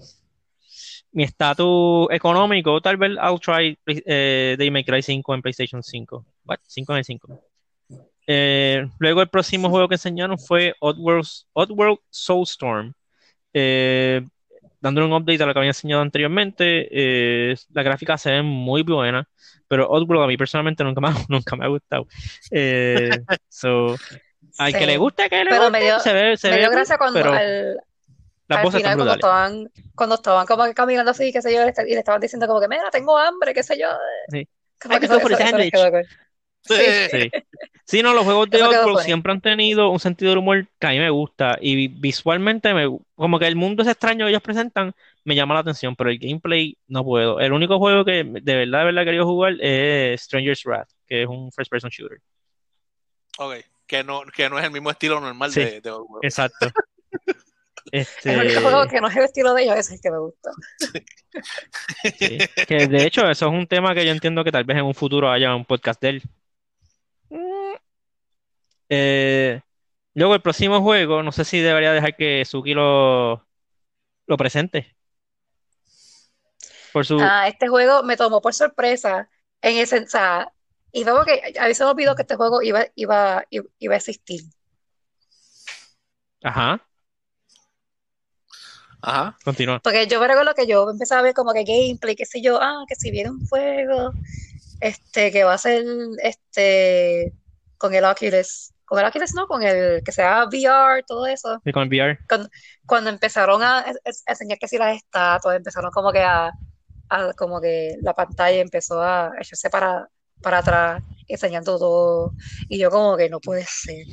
[1.13, 6.25] mi estatus económico, tal vez I'll try eh, May Cry 5 en PlayStation 5.
[6.45, 6.59] What?
[6.67, 7.41] 5 en el 5.
[8.27, 12.93] Eh, luego el próximo juego que enseñaron fue Oddworld, Oddworld Soulstorm.
[13.55, 14.23] Eh,
[14.81, 16.89] dándole un update a lo que había enseñado anteriormente.
[16.91, 19.29] eh, la gráfica se ve muy buena,
[19.69, 22.07] pero Oddworld a mí personalmente nunca me ha, nunca me ha gustado.
[22.51, 23.11] Eh,
[23.49, 23.97] so,
[24.59, 26.61] al que le guste, que le Pero guste, me dio- se ve, se Me ve
[26.61, 27.81] dio cool, gracia cuando al,
[28.49, 31.99] las final, cuando estaban, cuando estaban como que caminando así, qué sé yo, y le-
[31.99, 33.89] estaban diciendo como que, mira, tengo hambre, qué sé yo.
[34.31, 34.49] Sí.
[34.81, 36.07] Como Hay que que eso, eso, eso cool.
[36.69, 36.75] Sí.
[37.11, 37.31] Sí.
[37.89, 39.05] Sí, no, los juegos de Eso quedó Oddworld funny.
[39.07, 42.75] siempre han tenido un sentido del humor que a mí me gusta y vi- visualmente
[42.75, 46.11] me, como que el mundo es extraño que ellos presentan me llama la atención, pero
[46.11, 47.39] el gameplay no puedo.
[47.39, 51.23] El único juego que de verdad, de verdad he querido jugar es Stranger's Wrath, que
[51.23, 52.19] es un first person shooter.
[53.39, 53.55] ok,
[53.87, 55.61] que no, que no es el mismo estilo normal Sí.
[55.61, 56.25] de, de Oddworld.
[56.25, 56.69] Exacto.
[57.93, 58.01] El
[58.41, 60.51] único Este, juego que no es el estilo de ellos es el que me gusta.
[62.19, 62.39] sí.
[62.67, 64.95] Que de hecho eso es un tema que yo entiendo que tal vez en un
[64.95, 66.23] futuro haya un podcast de él.
[68.89, 69.61] Eh,
[70.15, 73.47] luego el próximo juego, no sé si debería dejar que Suki lo,
[74.27, 74.97] lo presente.
[76.93, 77.19] Por su...
[77.21, 79.29] Ah, este juego me tomó por sorpresa
[79.61, 80.53] en ese, o sea,
[80.93, 83.99] y luego que a mí se me olvidó que este juego iba, iba, iba, a
[83.99, 84.41] existir.
[86.43, 86.81] Ajá,
[89.03, 89.37] Ajá.
[89.45, 89.81] continúa.
[89.81, 92.59] Porque yo me recuerdo que yo empezaba a ver como que gameplay, qué sé yo,
[92.63, 94.13] ah, que si viene un juego,
[94.81, 95.85] este, que va a ser,
[96.23, 97.33] este,
[97.79, 101.61] con el Oculus, con el Oculus no, con el que sea VR, todo eso.
[101.65, 102.19] Y con el VR.
[102.87, 106.51] Cuando empezaron a, a- a enseñar que si las estatuas, empezaron como que a,
[107.11, 110.09] a- como que la pantalla empezó a echarse para,
[110.41, 112.33] para atrás, enseñando todo,
[112.69, 114.07] y yo como que no puede ser.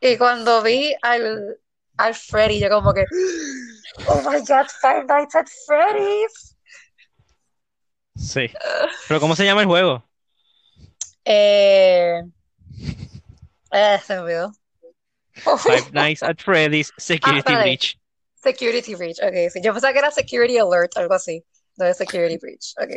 [0.00, 1.58] Y cuando vi al,
[1.98, 3.04] al Freddy, yo como que,
[4.08, 6.56] oh my God, Five Nights at Freddy's.
[8.16, 8.50] Sí.
[9.06, 10.04] Pero ¿cómo se llama el juego?
[11.24, 12.22] Eh,
[13.72, 14.52] eh, se me olvidó.
[15.34, 17.54] Five Nights at Freddy's Security.
[17.54, 17.98] Breach.
[18.34, 19.60] Security Breach, ok, sí.
[19.62, 21.44] Yo pensaba que era Security Alert, algo así.
[21.76, 22.90] No es Security Breach, ok.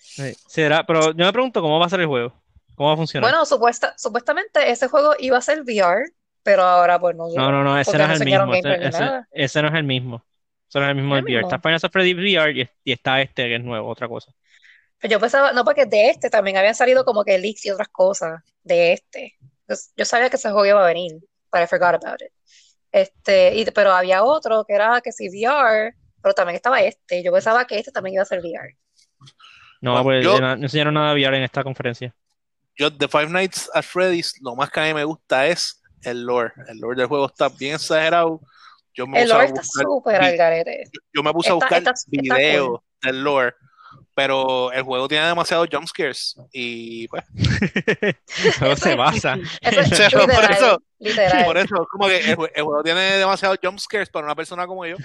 [0.00, 0.34] Sí.
[0.46, 2.32] Será, pero yo me pregunto cómo va a ser el juego.
[2.74, 3.30] ¿Cómo va a funcionar?
[3.30, 6.10] Bueno, supuesta, supuestamente ese juego iba a ser VR,
[6.42, 7.28] pero ahora pues no.
[7.28, 8.54] No, no, no, ese no es el mismo.
[8.54, 10.24] Ese, no es el mismo.
[10.68, 11.36] Ese no es el mismo ¿El del VR.
[11.36, 11.48] mismo?
[11.48, 14.32] Está Final Fantasy VR y, y está este que es nuevo, otra cosa.
[14.98, 17.88] Pero yo pensaba, no, porque de este también habían salido como que leaks y otras
[17.88, 19.34] cosas de este.
[19.66, 21.12] Entonces, yo sabía que ese juego iba a venir,
[21.52, 22.32] but I forgot about it.
[22.92, 27.22] Este, y, pero había otro que era que sí VR, pero también estaba este.
[27.22, 28.76] Yo pensaba que este también iba a ser VR.
[29.80, 32.14] No, Bueno, pues yo- no, no enseñaron nada de VR en esta conferencia.
[32.76, 36.24] Yo, de Five Nights at Freddy's, lo más que a mí me gusta es el
[36.24, 36.52] lore.
[36.68, 38.40] El lore del juego está bien exagerado.
[38.94, 40.84] Yo me El puse a lore está buscar súper al garete.
[41.12, 42.80] yo me puse a buscar está- está videos cool.
[43.02, 43.54] del lore,
[44.14, 47.24] pero el juego tiene demasiados jumpscares y pues
[48.44, 49.36] El juego se basa.
[49.60, 51.44] Eso es Sí, por literal, eso- literal.
[51.44, 54.96] por eso como que el, el juego tiene demasiados jumpscares para una persona como yo.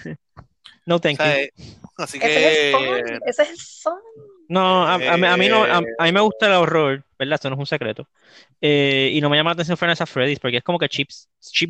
[0.86, 1.44] No, O thank sea, you.
[1.44, 1.52] eh,
[1.98, 2.72] Así que.
[3.26, 4.00] Ese es el fun.
[4.48, 5.86] No, a, a mí, a mí no, a, Eh.
[6.00, 7.36] a mí me gusta el horror, ¿verdad?
[7.36, 8.08] Esto no es un secreto.
[8.62, 11.10] Eh, y no me llama la atención Final Fantasy Freddy's porque es como que cheap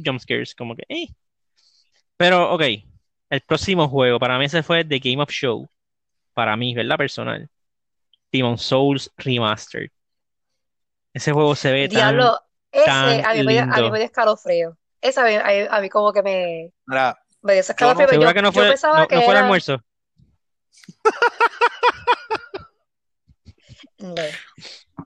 [0.06, 1.08] jump scares, como que, eh.
[2.16, 2.64] Pero, ok,
[3.30, 5.70] el próximo juego, para mí ese fue The Game of Show,
[6.40, 6.96] para mí, ¿verdad?
[6.98, 7.50] Personal.
[8.32, 9.90] Demon Souls Remastered.
[11.14, 11.96] Ese juego se ve tan...
[12.16, 12.40] Diablo,
[12.72, 14.78] ese tan a mí me a mí me dio escalofrío.
[15.02, 17.86] Ese a mí, a mí- a mí como que me, mira, me dio ese Yo
[17.88, 18.08] no- escalofrío.
[18.08, 19.84] pero ¿Segura yo, que no yo fue, pensaba no, que no fue el almuerzo?
[23.98, 24.16] No.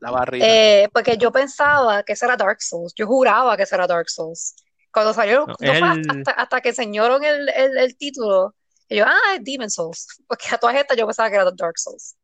[0.01, 0.45] la barrita.
[0.47, 2.93] Eh, porque yo pensaba que eso era Dark Souls.
[2.95, 4.55] Yo juraba que eso era Dark Souls.
[4.91, 8.53] Cuando salió, No, no el- hasta, hasta que enseñaron el, el, el título.
[8.89, 10.07] Y yo, ah, es Demon Souls.
[10.27, 12.15] Porque a todas estas yo pensaba que era Dark Souls.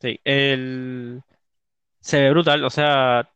[0.00, 1.22] Sí, el...
[2.00, 3.30] Se ve brutal, o sea,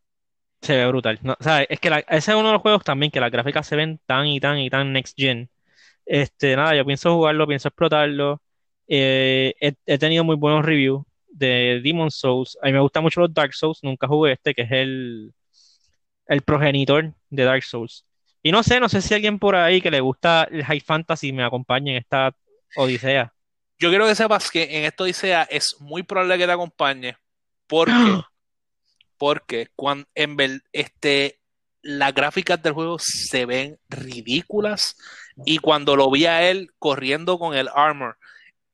[0.63, 1.21] se ve brutal.
[1.41, 3.77] O sea, es que ese es uno de los juegos también que las gráficas se
[3.77, 5.51] ven tan y tan y tan next gen.
[6.07, 8.43] Este, nada, yo pienso jugarlo, pienso explotarlo.
[8.89, 12.59] Eh, he, he tenido muy buenos reviews de Demon Souls.
[12.63, 15.35] A mí me gustan mucho los Dark Souls, nunca jugué este, que es el,
[16.29, 18.07] el progenitor de Dark Souls.
[18.49, 21.35] Y no sé, no sé si alguien por ahí que le gusta el High Fantasy
[21.35, 22.35] me acompañe en esta
[22.77, 23.31] odisea.
[23.79, 27.19] Yo quiero que sepas que en esto Odisea es muy probable que te acompañe
[27.67, 27.93] porque,
[29.19, 31.41] porque cuando en ver, este,
[31.83, 34.97] las gráficas del juego se ven ridículas
[35.45, 38.17] y cuando lo vi a él corriendo con el armor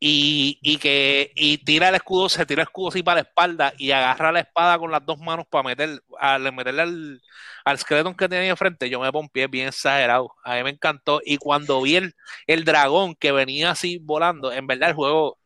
[0.00, 3.72] y, y que y tira el escudo, se tira el escudo así para la espalda
[3.78, 7.22] y agarra la espada con las dos manos para meter, a, meterle al,
[7.64, 10.34] al skeleton que tenía enfrente, yo me pompié bien exagerado.
[10.44, 11.20] A mí me encantó.
[11.24, 12.14] Y cuando vi el,
[12.46, 15.38] el dragón que venía así volando, en verdad el juego,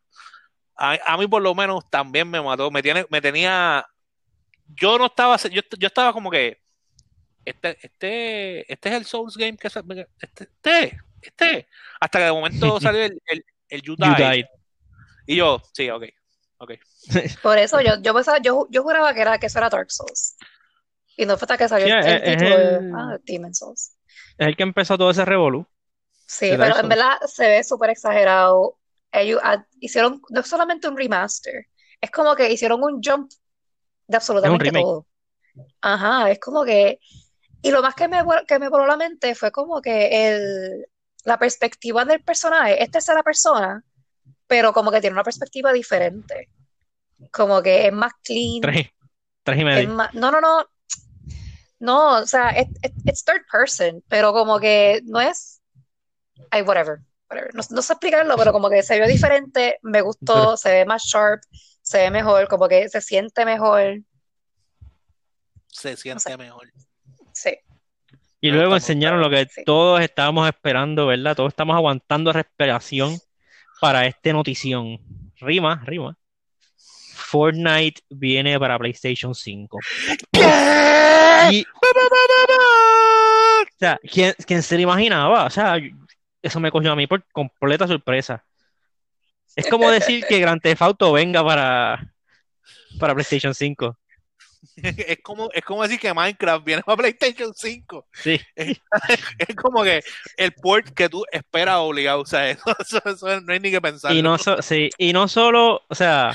[0.75, 2.71] a, a mí por lo menos también me mató.
[2.71, 3.85] Me, tiene, me tenía.
[4.67, 5.37] Yo no estaba.
[5.37, 6.61] Yo, yo estaba como que.
[7.45, 9.81] Este, este, este es el Souls Game que este,
[10.21, 11.67] este, este.
[11.99, 14.45] Hasta que de momento salió el, el, el You You Died.
[15.27, 16.05] Y yo, sí, ok.
[16.59, 16.71] ok.
[17.41, 20.35] Por eso yo, yo pensaba, yo, yo juraba que era que eso era Dark Souls.
[21.17, 23.95] Y no fue hasta que salió Sí, el, el título de el- ah, Demon Souls.
[24.39, 25.67] Es el que empezó todo ese revolú.
[26.25, 28.77] Sí, pero en verdad se ve súper exagerado.
[29.11, 31.65] Ellos ah, hicieron no solamente un remaster,
[31.99, 33.31] es como que hicieron un jump
[34.07, 35.07] de absolutamente todo.
[35.81, 36.99] Ajá, es como que.
[37.63, 40.87] Y lo más que me, que me voló la mente fue como que el,
[41.29, 43.83] la perspectiva del personaje, esta es la persona,
[44.47, 46.49] pero como que tiene una perspectiva diferente.
[47.31, 48.87] Como que es más clean, Tres,
[49.43, 49.89] tres y es medio.
[49.93, 50.13] más.
[50.13, 50.65] No, no, no.
[51.79, 55.61] No, o sea, es third person, pero como que no es.
[56.51, 56.99] Ay, whatever.
[57.29, 57.53] whatever.
[57.53, 61.03] No, no sé explicarlo, pero como que se ve diferente, me gustó, se ve más
[61.03, 61.41] sharp,
[61.81, 64.01] se ve mejor, como que se siente mejor.
[65.67, 66.37] Se siente sé.
[66.37, 66.71] mejor.
[67.33, 67.57] Sí.
[68.41, 69.63] Y luego enseñaron lo que Sí.
[69.65, 71.35] todos estábamos esperando, ¿verdad?
[71.35, 73.17] Todos estamos aguantando respiración
[73.81, 74.99] para este notición.
[75.39, 76.17] Rima, rima.
[77.15, 79.77] Fortnite viene para PlayStation 5.
[81.51, 81.65] Y, o
[83.77, 85.45] sea, ¿quién, quién se lo imaginaba?
[85.45, 85.77] O sea,
[86.41, 88.43] eso me cogió a mí por completa sorpresa.
[89.55, 92.13] Es como decir que Grand Theft Auto venga para,
[92.99, 93.97] para PlayStation 5.
[94.75, 98.07] Es como, es como decir que Minecraft viene para PlayStation 5.
[98.13, 98.39] Sí.
[98.55, 100.01] Es como que
[100.37, 102.21] el port que tú esperas obligado.
[102.21, 104.13] O sea, eso, eso- eso no hay ni que pensar.
[104.13, 106.33] Y no, so- sí, y no solo, o sea,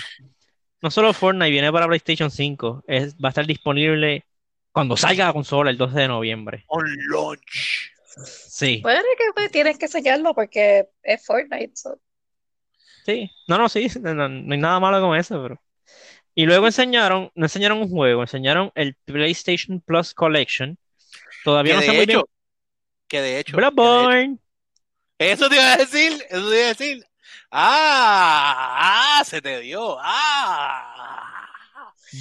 [0.82, 4.24] no solo Fortnite viene para PlayStation 5, es, va a estar disponible
[4.72, 6.64] cuando salga la consola el 12 de noviembre.
[6.68, 7.90] On launch.
[8.26, 11.72] Sí, Bueno, que pues, tienes que sellarlo porque es Fortnite.
[11.74, 11.98] so.
[13.04, 13.30] sí.
[13.48, 15.60] No, no, sí, no, no- no hay nada malo con eso, pero.
[16.34, 20.76] Y luego enseñaron, no enseñaron un juego, enseñaron el PlayStation Plus Collection.
[21.44, 22.08] Todavía no sé de muy bien.
[22.08, 22.28] que de hecho,
[23.08, 24.38] que de hecho- Bloodborne.
[25.18, 27.04] eso te iba a decir, eso te iba a decir.
[27.50, 29.96] Ah, ah, se te dio.
[30.00, 31.50] Ah.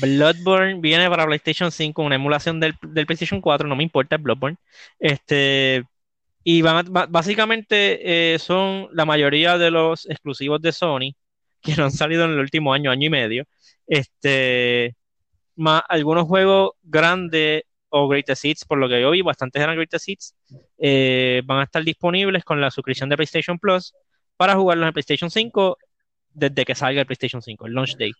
[0.01, 4.57] Bloodborne viene para PlayStation 5, una emulación del, del PlayStation 4, no me importa, Bloodborne.
[4.99, 5.83] Este,
[6.43, 11.15] y van a- básicamente eh, son la mayoría de los exclusivos de Sony
[11.61, 13.45] que no han salido en el último año, año y medio.
[13.87, 14.95] Este,
[15.55, 20.09] más algunos juegos grandes o Greatest Hits, por lo que yo vi, bastantes eran Greatest
[20.09, 20.35] Hits,
[20.79, 23.93] eh, van a estar disponibles con la suscripción de PlayStation Plus
[24.35, 25.77] para jugarlos en PlayStation 5
[26.33, 28.11] desde que salga el PlayStation 5, el launch day.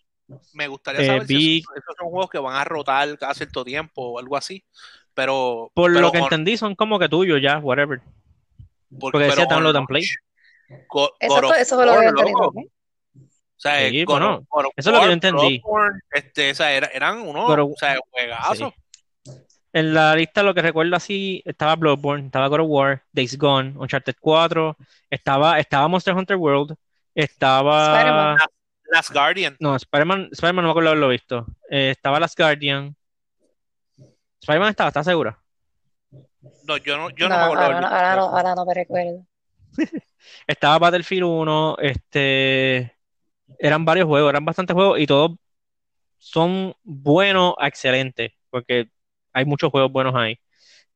[0.52, 3.34] Me gustaría Eh, saber si vi- esos, esos son juegos que van a rotar cada
[3.34, 4.64] cierto tiempo o algo así.
[5.12, 8.00] Pero, Por pero lo que on- entendí, son como que tuyos ya, whatever.
[9.00, 10.04] porque decía on download and play.
[10.88, 12.52] Go- God Exacto, of eso fue lo que War, loco.
[13.68, 15.58] Sea, Sí, God bueno, God eso es lo que yo entendí.
[15.60, 18.72] Bloodborne, este, o sea, era- eran unos Pero- o sea, juegazos.
[19.72, 23.74] En la lista lo que recuerdo así, estaba Bloodborne, estaba God of War, Days Gone,
[23.76, 24.76] Uncharted 4,
[25.10, 26.76] estaba, estaba Monster Hunter World,
[27.14, 28.36] estaba...
[28.92, 29.56] Last Guardian.
[29.58, 31.46] No, Spider-Man, Spider-Man no me acuerdo haberlo visto.
[31.68, 32.94] Eh, estaba Last Guardian.
[34.40, 35.38] Spider-Man estaba, ¿estás segura?
[36.64, 37.62] No, yo no, yo no, No, me acuerdo.
[37.64, 39.26] ahora, no, ahora, no, ahora no me recuerdo.
[40.46, 42.93] Estaba Battlefield 1, este...
[43.58, 45.32] Eran varios juegos, eran bastantes juegos y todos
[46.18, 48.88] son buenos a excelentes, porque
[49.32, 50.38] hay muchos juegos buenos ahí.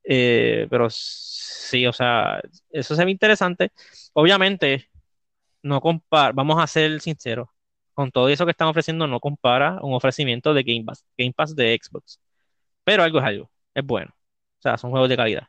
[0.03, 3.71] Eh, pero sí, o sea, eso se ve interesante.
[4.13, 4.89] Obviamente,
[5.63, 7.49] no compara, vamos a ser sinceros,
[7.93, 11.55] con todo eso que están ofreciendo, no compara un ofrecimiento de Game Pass, Game Pass
[11.55, 12.19] de Xbox.
[12.83, 14.11] Pero algo es algo, es bueno.
[14.59, 15.47] O sea, son juegos de calidad.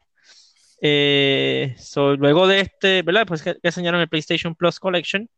[0.83, 1.77] Eh,
[2.19, 3.27] luego de este, ¿verdad?
[3.27, 5.29] Pues que, enseñaron el PlayStation Plus Collection,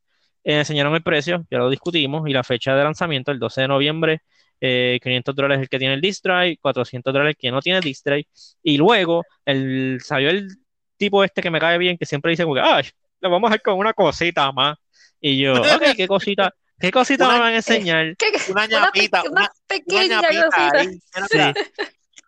[0.45, 4.21] enseñaron el precio, ya lo discutimos, y la fecha de lanzamiento, el 12 de noviembre,
[4.61, 7.79] eh, 500 dólares el que tiene el disc drive, 400 dólares el que no tiene
[7.79, 8.27] el disc drive,
[8.63, 10.49] y luego el, salió el
[10.97, 12.85] tipo este que me cae bien, que siempre dice, ay,
[13.21, 14.77] le vamos a hacer con una cosita más.
[15.21, 15.53] Y yo,
[15.83, 16.53] ok, ¿qué cosita?
[16.79, 18.17] ¿Qué cosita Una- me van a enseñar?
[18.17, 20.79] ¿Qué- Una una, ñapita, una- una pequeña ñapita cosita.
[20.81, 20.99] ahí,
[21.31, 21.39] Sí.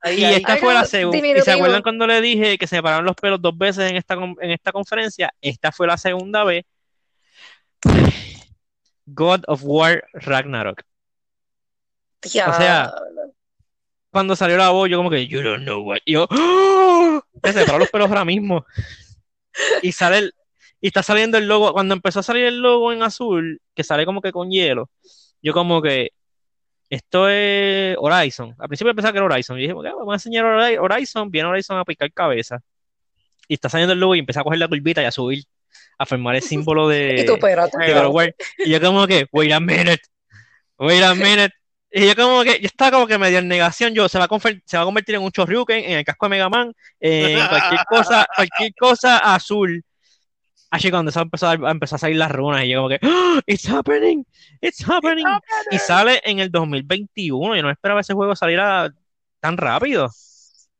[0.02, 0.34] ahí, Y ahí.
[0.34, 1.18] esta fue la segunda.
[1.26, 4.14] ¿Y se acuerdan cuando le dije que se pararon los pelos dos veces en esta,
[4.14, 5.32] en esta conferencia?
[5.40, 6.64] Esta fue la segunda vez.
[9.06, 10.82] God of War Ragnarok.
[12.22, 12.54] Diablo.
[12.54, 12.92] O sea,
[14.10, 15.98] Cuando salió la voz, yo como que, you don't know what.
[16.04, 17.20] Y yo, ¡oh!
[17.42, 18.64] Me los pelos ahora mismo.
[19.82, 20.34] Y sale el,
[20.80, 21.72] y está saliendo el logo.
[21.72, 24.90] Cuando empezó a salir el logo en azul, que sale como que con hielo,
[25.42, 26.10] yo como que,
[26.90, 28.54] esto es Horizon.
[28.58, 29.58] Al principio pensaba que era Horizon.
[29.58, 31.30] Y dije, "Ok, vamos a enseñar Hori- Horizon.
[31.30, 32.60] Viene Horizon a picar cabeza.
[33.48, 35.44] Y está saliendo el logo y empieza a coger la curvita y a subir,
[35.98, 38.34] a formar el símbolo de, y tú, pero tú, de God of War.
[38.58, 40.02] Y yo como que, wait a minute,
[40.78, 41.52] wait a minute.
[41.96, 44.28] Y yo como que, yo estaba como que medio en negación, yo, se va a,
[44.28, 47.46] confer- se va a convertir en un Choryuken, en el casco de Mega Man, en
[47.48, 49.82] cualquier cosa, cualquier cosa azul.
[50.70, 53.38] Así cuando eso empezó a, empezar a salir las runas y yo como que, "Oh,
[53.46, 54.24] it's happening,
[54.60, 55.24] it's happening.
[55.70, 58.92] Y sale en el 2021, yo no esperaba ese juego saliera
[59.38, 60.10] tan rápido.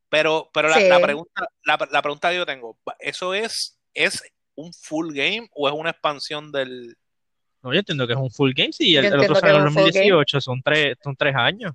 [0.09, 0.88] Pero, pero la, Sí.
[0.88, 4.20] la pregunta, la, la pregunta que yo tengo, ¿eso es, es
[4.56, 6.96] un full game o es una expansión del...
[7.62, 9.62] No, yo entiendo que es un full game, sí, el, Yo el otro salió en
[9.64, 11.72] que es un full 2018, son tres, son tres años.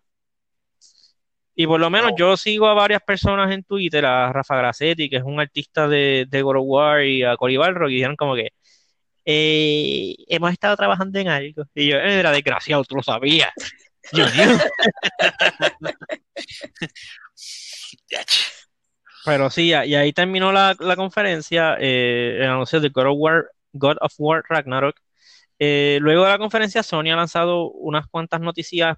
[1.56, 2.18] Y por lo menos No.
[2.18, 6.26] yo sigo a varias personas en Twitter, a Rafa Grassetti, que es un artista de,
[6.30, 8.50] de God of War, y a Cory Balrog, y dijeron como que
[9.26, 11.64] eh, hemos estado trabajando en algo.
[11.76, 13.50] Y yo, "Eh, era desgraciado, tú lo sabías.
[14.12, 14.58] Junior.
[19.26, 24.44] Pero sí, y ahí terminó la, la conferencia, eh, el anuncio de God of War,
[24.48, 24.96] Ragnarok.
[25.60, 28.98] Eh, luego de la conferencia, Sony ha lanzado unas cuantas noticias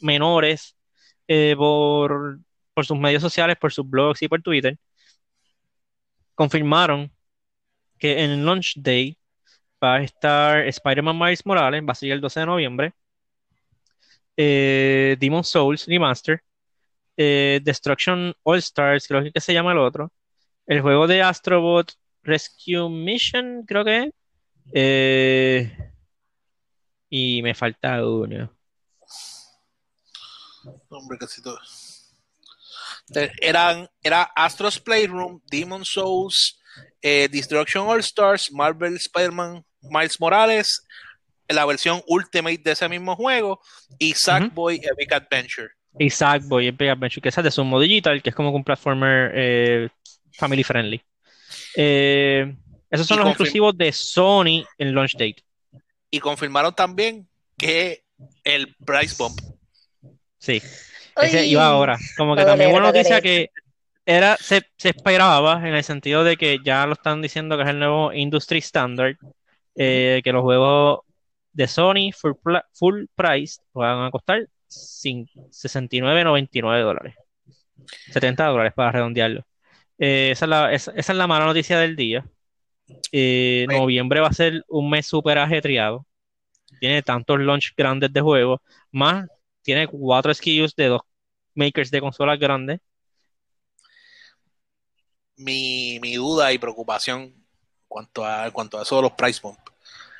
[0.00, 0.76] menores
[1.28, 2.40] eh, por,
[2.74, 4.78] por sus medios sociales, por sus blogs y por Twitter.
[6.34, 7.10] Confirmaron
[7.98, 9.18] que en launch day
[9.82, 12.94] va a estar Spider-Man Miles Morales, va a ser el 12 de noviembre.
[14.36, 16.42] Eh, Demon Souls Remaster.
[17.16, 20.12] Eh, Destruction All Stars, creo que se llama el otro.
[20.66, 24.14] El juego de Astrobot Rescue Mission, creo que es.
[24.72, 25.92] Eh,
[27.08, 28.52] y me falta uno.
[30.88, 31.58] Hombre, casi todo.
[33.14, 36.60] Eh, Eran, era Astro's Playroom, Demon Souls,
[37.00, 40.82] eh, Destruction All Stars, Marvel Spider-Man, Miles Morales,
[41.48, 43.60] la versión Ultimate de ese mismo juego,
[43.98, 45.68] y Sackboy Epic Adventure.
[45.98, 48.64] Y Sackboy, el Big Adventure, que es de Sumo Digital, que es como que un
[48.64, 49.88] platformer eh,
[50.32, 51.02] family friendly.
[51.74, 52.54] Eh,
[52.90, 55.42] esos son Y los exclusivos de Sony en launch date.
[56.10, 58.04] Y confirmaron también que
[58.44, 59.40] el Price Bump.
[60.38, 60.62] Sí.
[61.20, 61.98] Ese iba ahora.
[62.16, 63.50] Como que también doler, una va a noticia que
[64.04, 67.68] era, se, se esperaba en el sentido de que ya lo están diciendo que es
[67.68, 69.16] el nuevo industry standard,
[69.74, 71.00] eh, que los juegos
[71.52, 72.34] de Sony full,
[72.72, 77.14] full price van a costar cin- 69.99 dólares.
[78.12, 79.46] 70 dólares para redondearlo.
[79.98, 82.24] Eh, esa, es la, esa, esa es la mala noticia del día.
[83.12, 86.06] Eh, noviembre va a ser un mes súper ajetreado.
[86.80, 88.60] Tiene tantos launch grandes de juegos,
[88.90, 89.26] más
[89.62, 91.00] tiene cuatro SKUs de dos
[91.54, 92.80] makers de consolas grandes.
[95.36, 97.44] Mi, mi duda y preocupación en
[97.88, 99.58] cuanto a, en cuanto a eso de los Price Bump.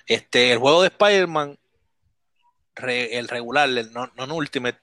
[0.07, 1.59] Este, el juego de Spider-Man,
[2.77, 4.79] re- el regular, el non, non Ultimate,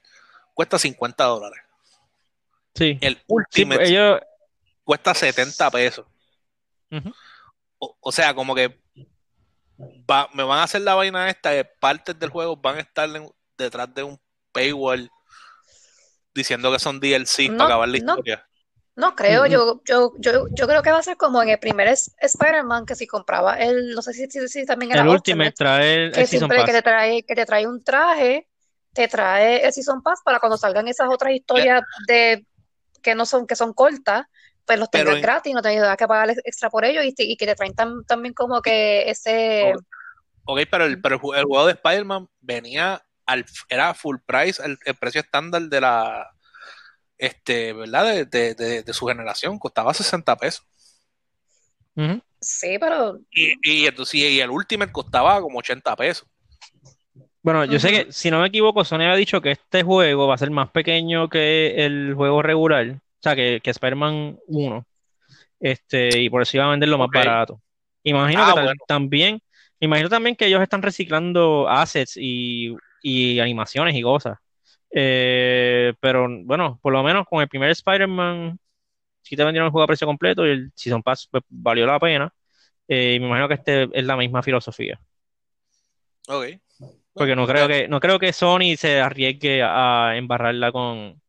[0.52, 1.60] cuesta 50 dólares.
[2.74, 2.98] Sí.
[3.00, 4.20] El Sí, Ultimate pues, ellos,
[4.84, 6.06] cuesta 70 pesos.
[6.90, 7.12] Ujú.
[7.78, 8.78] O, o sea, como que
[10.10, 13.08] va- me van a hacer la vaina esta de partes del juego van a estar
[13.14, 14.20] en- detrás de un
[14.52, 15.10] paywall
[16.34, 18.12] diciendo que son DLC No, para acabar la no.
[18.12, 18.46] historia.
[18.96, 21.88] No creo, yo, yo, yo, yo creo que va a ser como en el primer
[21.88, 25.50] es- Spider-Man, que si compraba el, no sé si, si, si también era El Ultimate,
[25.52, 28.48] trae el, que el Season siempre que te trae, que te trae un traje,
[28.92, 32.46] te trae el Season Pass para cuando salgan esas otras historias de
[33.02, 34.26] que no son, que son cortas,
[34.64, 37.36] pues los tengas en- gratis, no tengas que pagar extra por ellos y, te- y
[37.36, 39.74] que te traen tam- también como que ese,
[40.46, 44.94] Ok, pero el, pero el juego de Spider-Man venía al, era full price, el, el
[44.94, 46.30] precio estándar de la,
[47.18, 48.06] este, ¿verdad?
[48.06, 50.66] De, de, de, de su generación, costaba 60 pesos.
[51.96, 52.20] Ujú.
[52.40, 56.26] sí, pero Y, y entonces, y el Ultimate costaba como 80 pesos.
[57.42, 60.34] Bueno, yo sé que, si no me equivoco, Sony había dicho que este juego va
[60.34, 64.86] a ser más pequeño que el juego regular, o sea, que, que Spider-Man 1,
[65.60, 67.60] este, y por eso iba a venderlo más barato.
[68.02, 68.80] Imagino Ah, que tal- bueno.
[68.86, 69.40] también,
[69.80, 74.38] imagino también que ellos están reciclando assets y, y animaciones y cosas.
[74.96, 78.56] Eh, pero bueno, por lo menos con el primer Spider-Man,
[79.22, 81.98] sí te vendieron el juego a precio completo y el Season Pass pues, valió la
[81.98, 82.32] pena.
[82.86, 85.00] Eh, y me imagino que este es la misma filosofía.
[86.28, 86.46] Ok.
[87.12, 91.20] Porque no creo que, no creo que Sony se arriesgue a embarrarla con,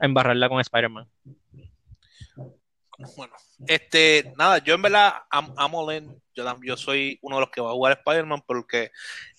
[0.00, 1.06] a embarrarla con Spider-Man.
[3.16, 3.34] Bueno,
[3.66, 6.20] este, nada, yo en verdad am- amo Len.
[6.64, 8.90] Yo, soy uno de los que va a jugar Spider-Man porque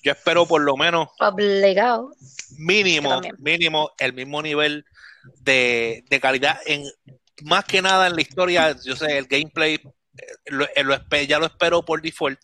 [0.01, 2.11] yo espero por lo menos obligado.
[2.57, 4.85] mínimo, mínimo el mismo nivel
[5.41, 6.83] de, de calidad en
[7.43, 9.81] más que nada en la historia, yo sé, el gameplay eh,
[10.45, 10.95] lo, eh, lo
[11.27, 12.39] ya lo espero por default,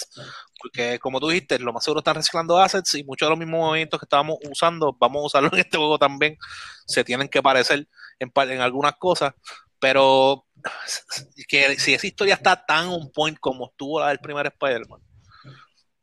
[0.60, 3.62] porque como tú dijiste, lo más seguro están reciclando assets y muchos de los mismos
[3.62, 6.38] movimientos que estábamos usando, vamos a usarlo en este juego también,
[6.86, 7.88] se tienen que parecer
[8.20, 9.34] en, par- en algunas cosas,
[9.80, 10.46] pero
[11.48, 15.02] que si esa historia está tan on point como estuvo la del primer Spider-Man,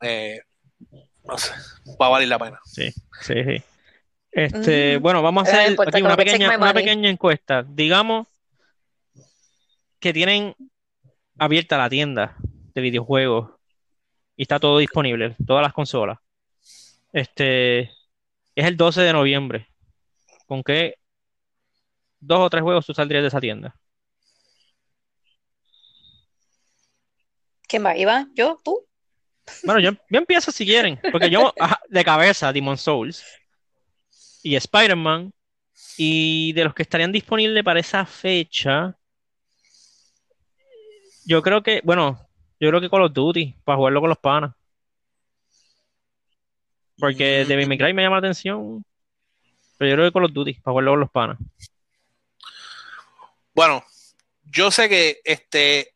[0.02, 0.40] eh,
[1.24, 1.52] no sé,
[2.00, 2.60] va a valer la pena.
[2.64, 2.90] Sí,
[3.22, 3.62] sí, sí.
[4.30, 7.64] Este, bueno, vamos a Eh, hacer importa, aquí como una pequeña, una pequeña encuesta.
[7.66, 8.26] Digamos
[9.98, 10.54] que tienen
[11.38, 12.36] abierta la tienda
[12.74, 13.50] de videojuegos
[14.36, 16.18] y está todo disponible, todas las consolas.
[17.12, 19.68] Este, es el 12 de noviembre.
[20.46, 20.94] ¿Con qué
[22.20, 23.74] dos o tres juegos tú saldrías de esa tienda?
[27.68, 27.96] ¿Quién va?
[27.96, 28.32] ¿Iván?
[28.34, 28.58] ¿Yo?
[28.64, 28.84] ¿Tú?
[29.64, 33.24] Bueno, yo, yo empiezo si quieren, porque yo ajá, de cabeza Demon Souls
[34.42, 35.32] y Spider-Man
[35.96, 38.96] y de los que estarían disponibles para esa fecha,
[41.24, 42.26] yo creo que, bueno,
[42.58, 44.54] yo creo que Call of Duty para jugarlo con los panas,
[46.98, 47.48] porque Mm.
[47.48, 48.84] Devil May Cry me llama la atención,
[49.76, 51.38] pero yo creo que Call of Duty para jugarlo con los panas.
[53.54, 53.84] Bueno,
[54.44, 55.94] yo sé que este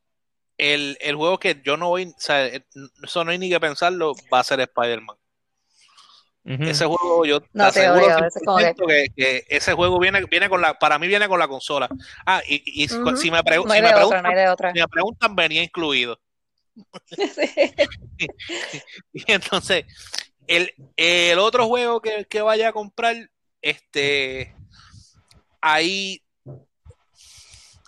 [0.59, 2.65] el, el juego que yo no voy, o sea, eh,
[3.03, 5.17] eso no hay ni que pensarlo, va a ser Spider-Man.
[6.45, 10.49] Ese juego yo No, te aseguro odio, como que- 100% que, ese juego viene, viene
[10.49, 11.89] con la, para mí viene con la consola.
[12.27, 12.97] Ah, y, y si-
[13.31, 14.73] me, pregu- No hay si me de otra, preguntan, no hay de otra.
[14.73, 16.21] si me preguntan, venía incluido.
[19.13, 19.85] Y entonces,
[20.47, 23.15] el, el otro juego que, que vaya a comprar,
[23.61, 24.55] este,
[25.61, 26.23] ahí,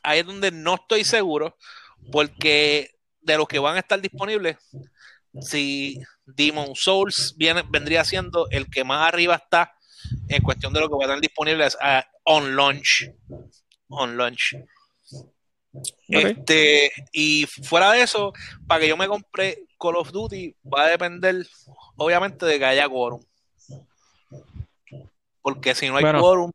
[0.03, 1.57] ahí es donde no estoy seguro,
[2.11, 2.91] porque
[3.21, 4.57] de los que van a estar disponibles,
[5.41, 9.75] si Demon Souls viene, vendría siendo el que más arriba está
[10.29, 13.11] en cuestión de lo que va a estar disponible ah, on launch.
[13.89, 14.57] On launch.
[16.09, 18.33] Este, y fuera de eso,
[18.67, 21.47] para que yo me compre Call of Duty, va a depender,
[21.97, 23.21] obviamente, de que haya quórum.
[25.43, 26.21] Porque si no hay Bueno.
[26.21, 26.51] quórum,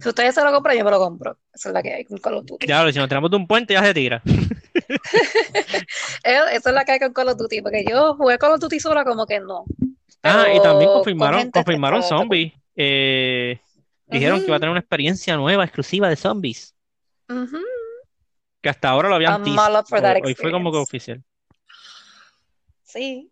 [0.00, 1.38] Si ustedes se lo compran, yo me lo compro.
[1.52, 2.66] Esa es la que hay con Call of Duty.
[2.66, 4.22] Ya, si nos tenemos de un puente ya se tira.
[6.24, 8.80] Esa es la que hay con Call of Duty, porque yo jugué Call of Duty
[8.80, 9.64] sola como que no.
[10.22, 12.52] Ah, Pero y también con confirmaron, confirmaron zombies.
[12.76, 13.60] Eh,
[14.06, 16.74] dijeron que iba a tener una experiencia nueva, exclusiva de zombies.
[18.60, 19.60] Que hasta ahora lo habían teased.
[20.24, 21.22] Hoy- fue como que oficial.
[22.82, 23.30] Sí.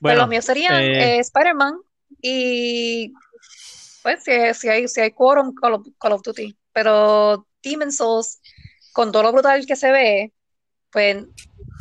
[0.00, 1.78] Bueno, los míos serían eh, eh, Spider-Man
[2.20, 3.12] y
[4.04, 6.54] pues si, si hay, si hay quórum Call of, Duty.
[6.74, 8.38] Pero Demon Souls,
[8.92, 10.32] con todo lo brutal que se ve,
[10.92, 11.24] pues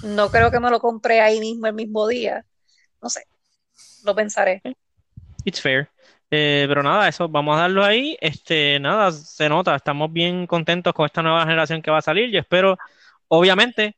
[0.03, 2.45] no creo que me lo compre ahí mismo el mismo día.
[3.01, 3.26] No sé,
[4.05, 4.61] lo pensaré.
[5.43, 5.89] it's fair.
[6.32, 8.17] Eh, pero nada, eso vamos a darlo ahí.
[8.21, 12.32] Este, nada, se nota, estamos bien contentos con esta nueva generación que va a salir.
[12.32, 12.78] Yo espero,
[13.28, 13.97] obviamente,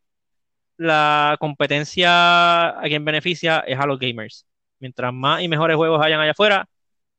[0.78, 4.48] la competencia a quien beneficia es a los gamers.
[4.80, 6.68] Mientras más y mejores juegos hayan allá afuera,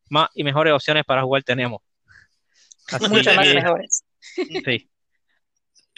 [0.08, 1.80] más y mejores opciones para jugar tenemos.
[2.90, 4.04] Así Mucho más que- mejores.
[4.32, 4.88] Sí.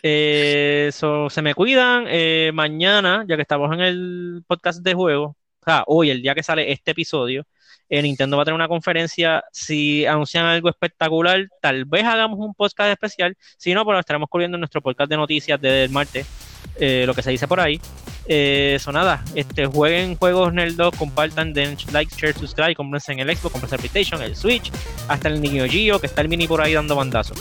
[0.03, 2.05] Eh, so, se me cuidan.
[2.09, 5.37] Eh, mañana, ya que estamos en el podcast de juego,
[5.69, 7.45] sea, hoy, el día que sale este episodio,
[7.89, 9.45] eh, Nintendo va a tener una conferencia.
[9.53, 13.37] Si anuncian algo espectacular, tal vez hagamos un podcast especial.
[13.57, 16.27] Si no, pues lo estaremos cubriendo en nuestro podcast de noticias del martes,
[16.77, 17.81] eh, lo que se dice por ahí.
[18.29, 23.53] Eso nada, este, jueguen juegos Nerdo, compartan, den like, share, subscribe, cómprense en el Xbox,
[23.53, 24.71] cómprense el PlayStation, el Switch,
[25.09, 27.39] hasta el Neo Geo, que está el mini por ahí dando bandazos.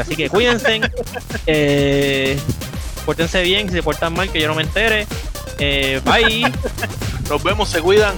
[0.00, 0.80] así que cuídense,
[1.46, 2.38] eh,
[3.04, 5.06] pórtense bien, si se portan mal, que yo no me entere.
[6.04, 6.50] bye.
[7.28, 8.14] Nos vemos, se cuidan.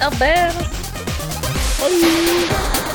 [0.00, 0.66] Nos vemos.
[1.78, 2.88] Bye.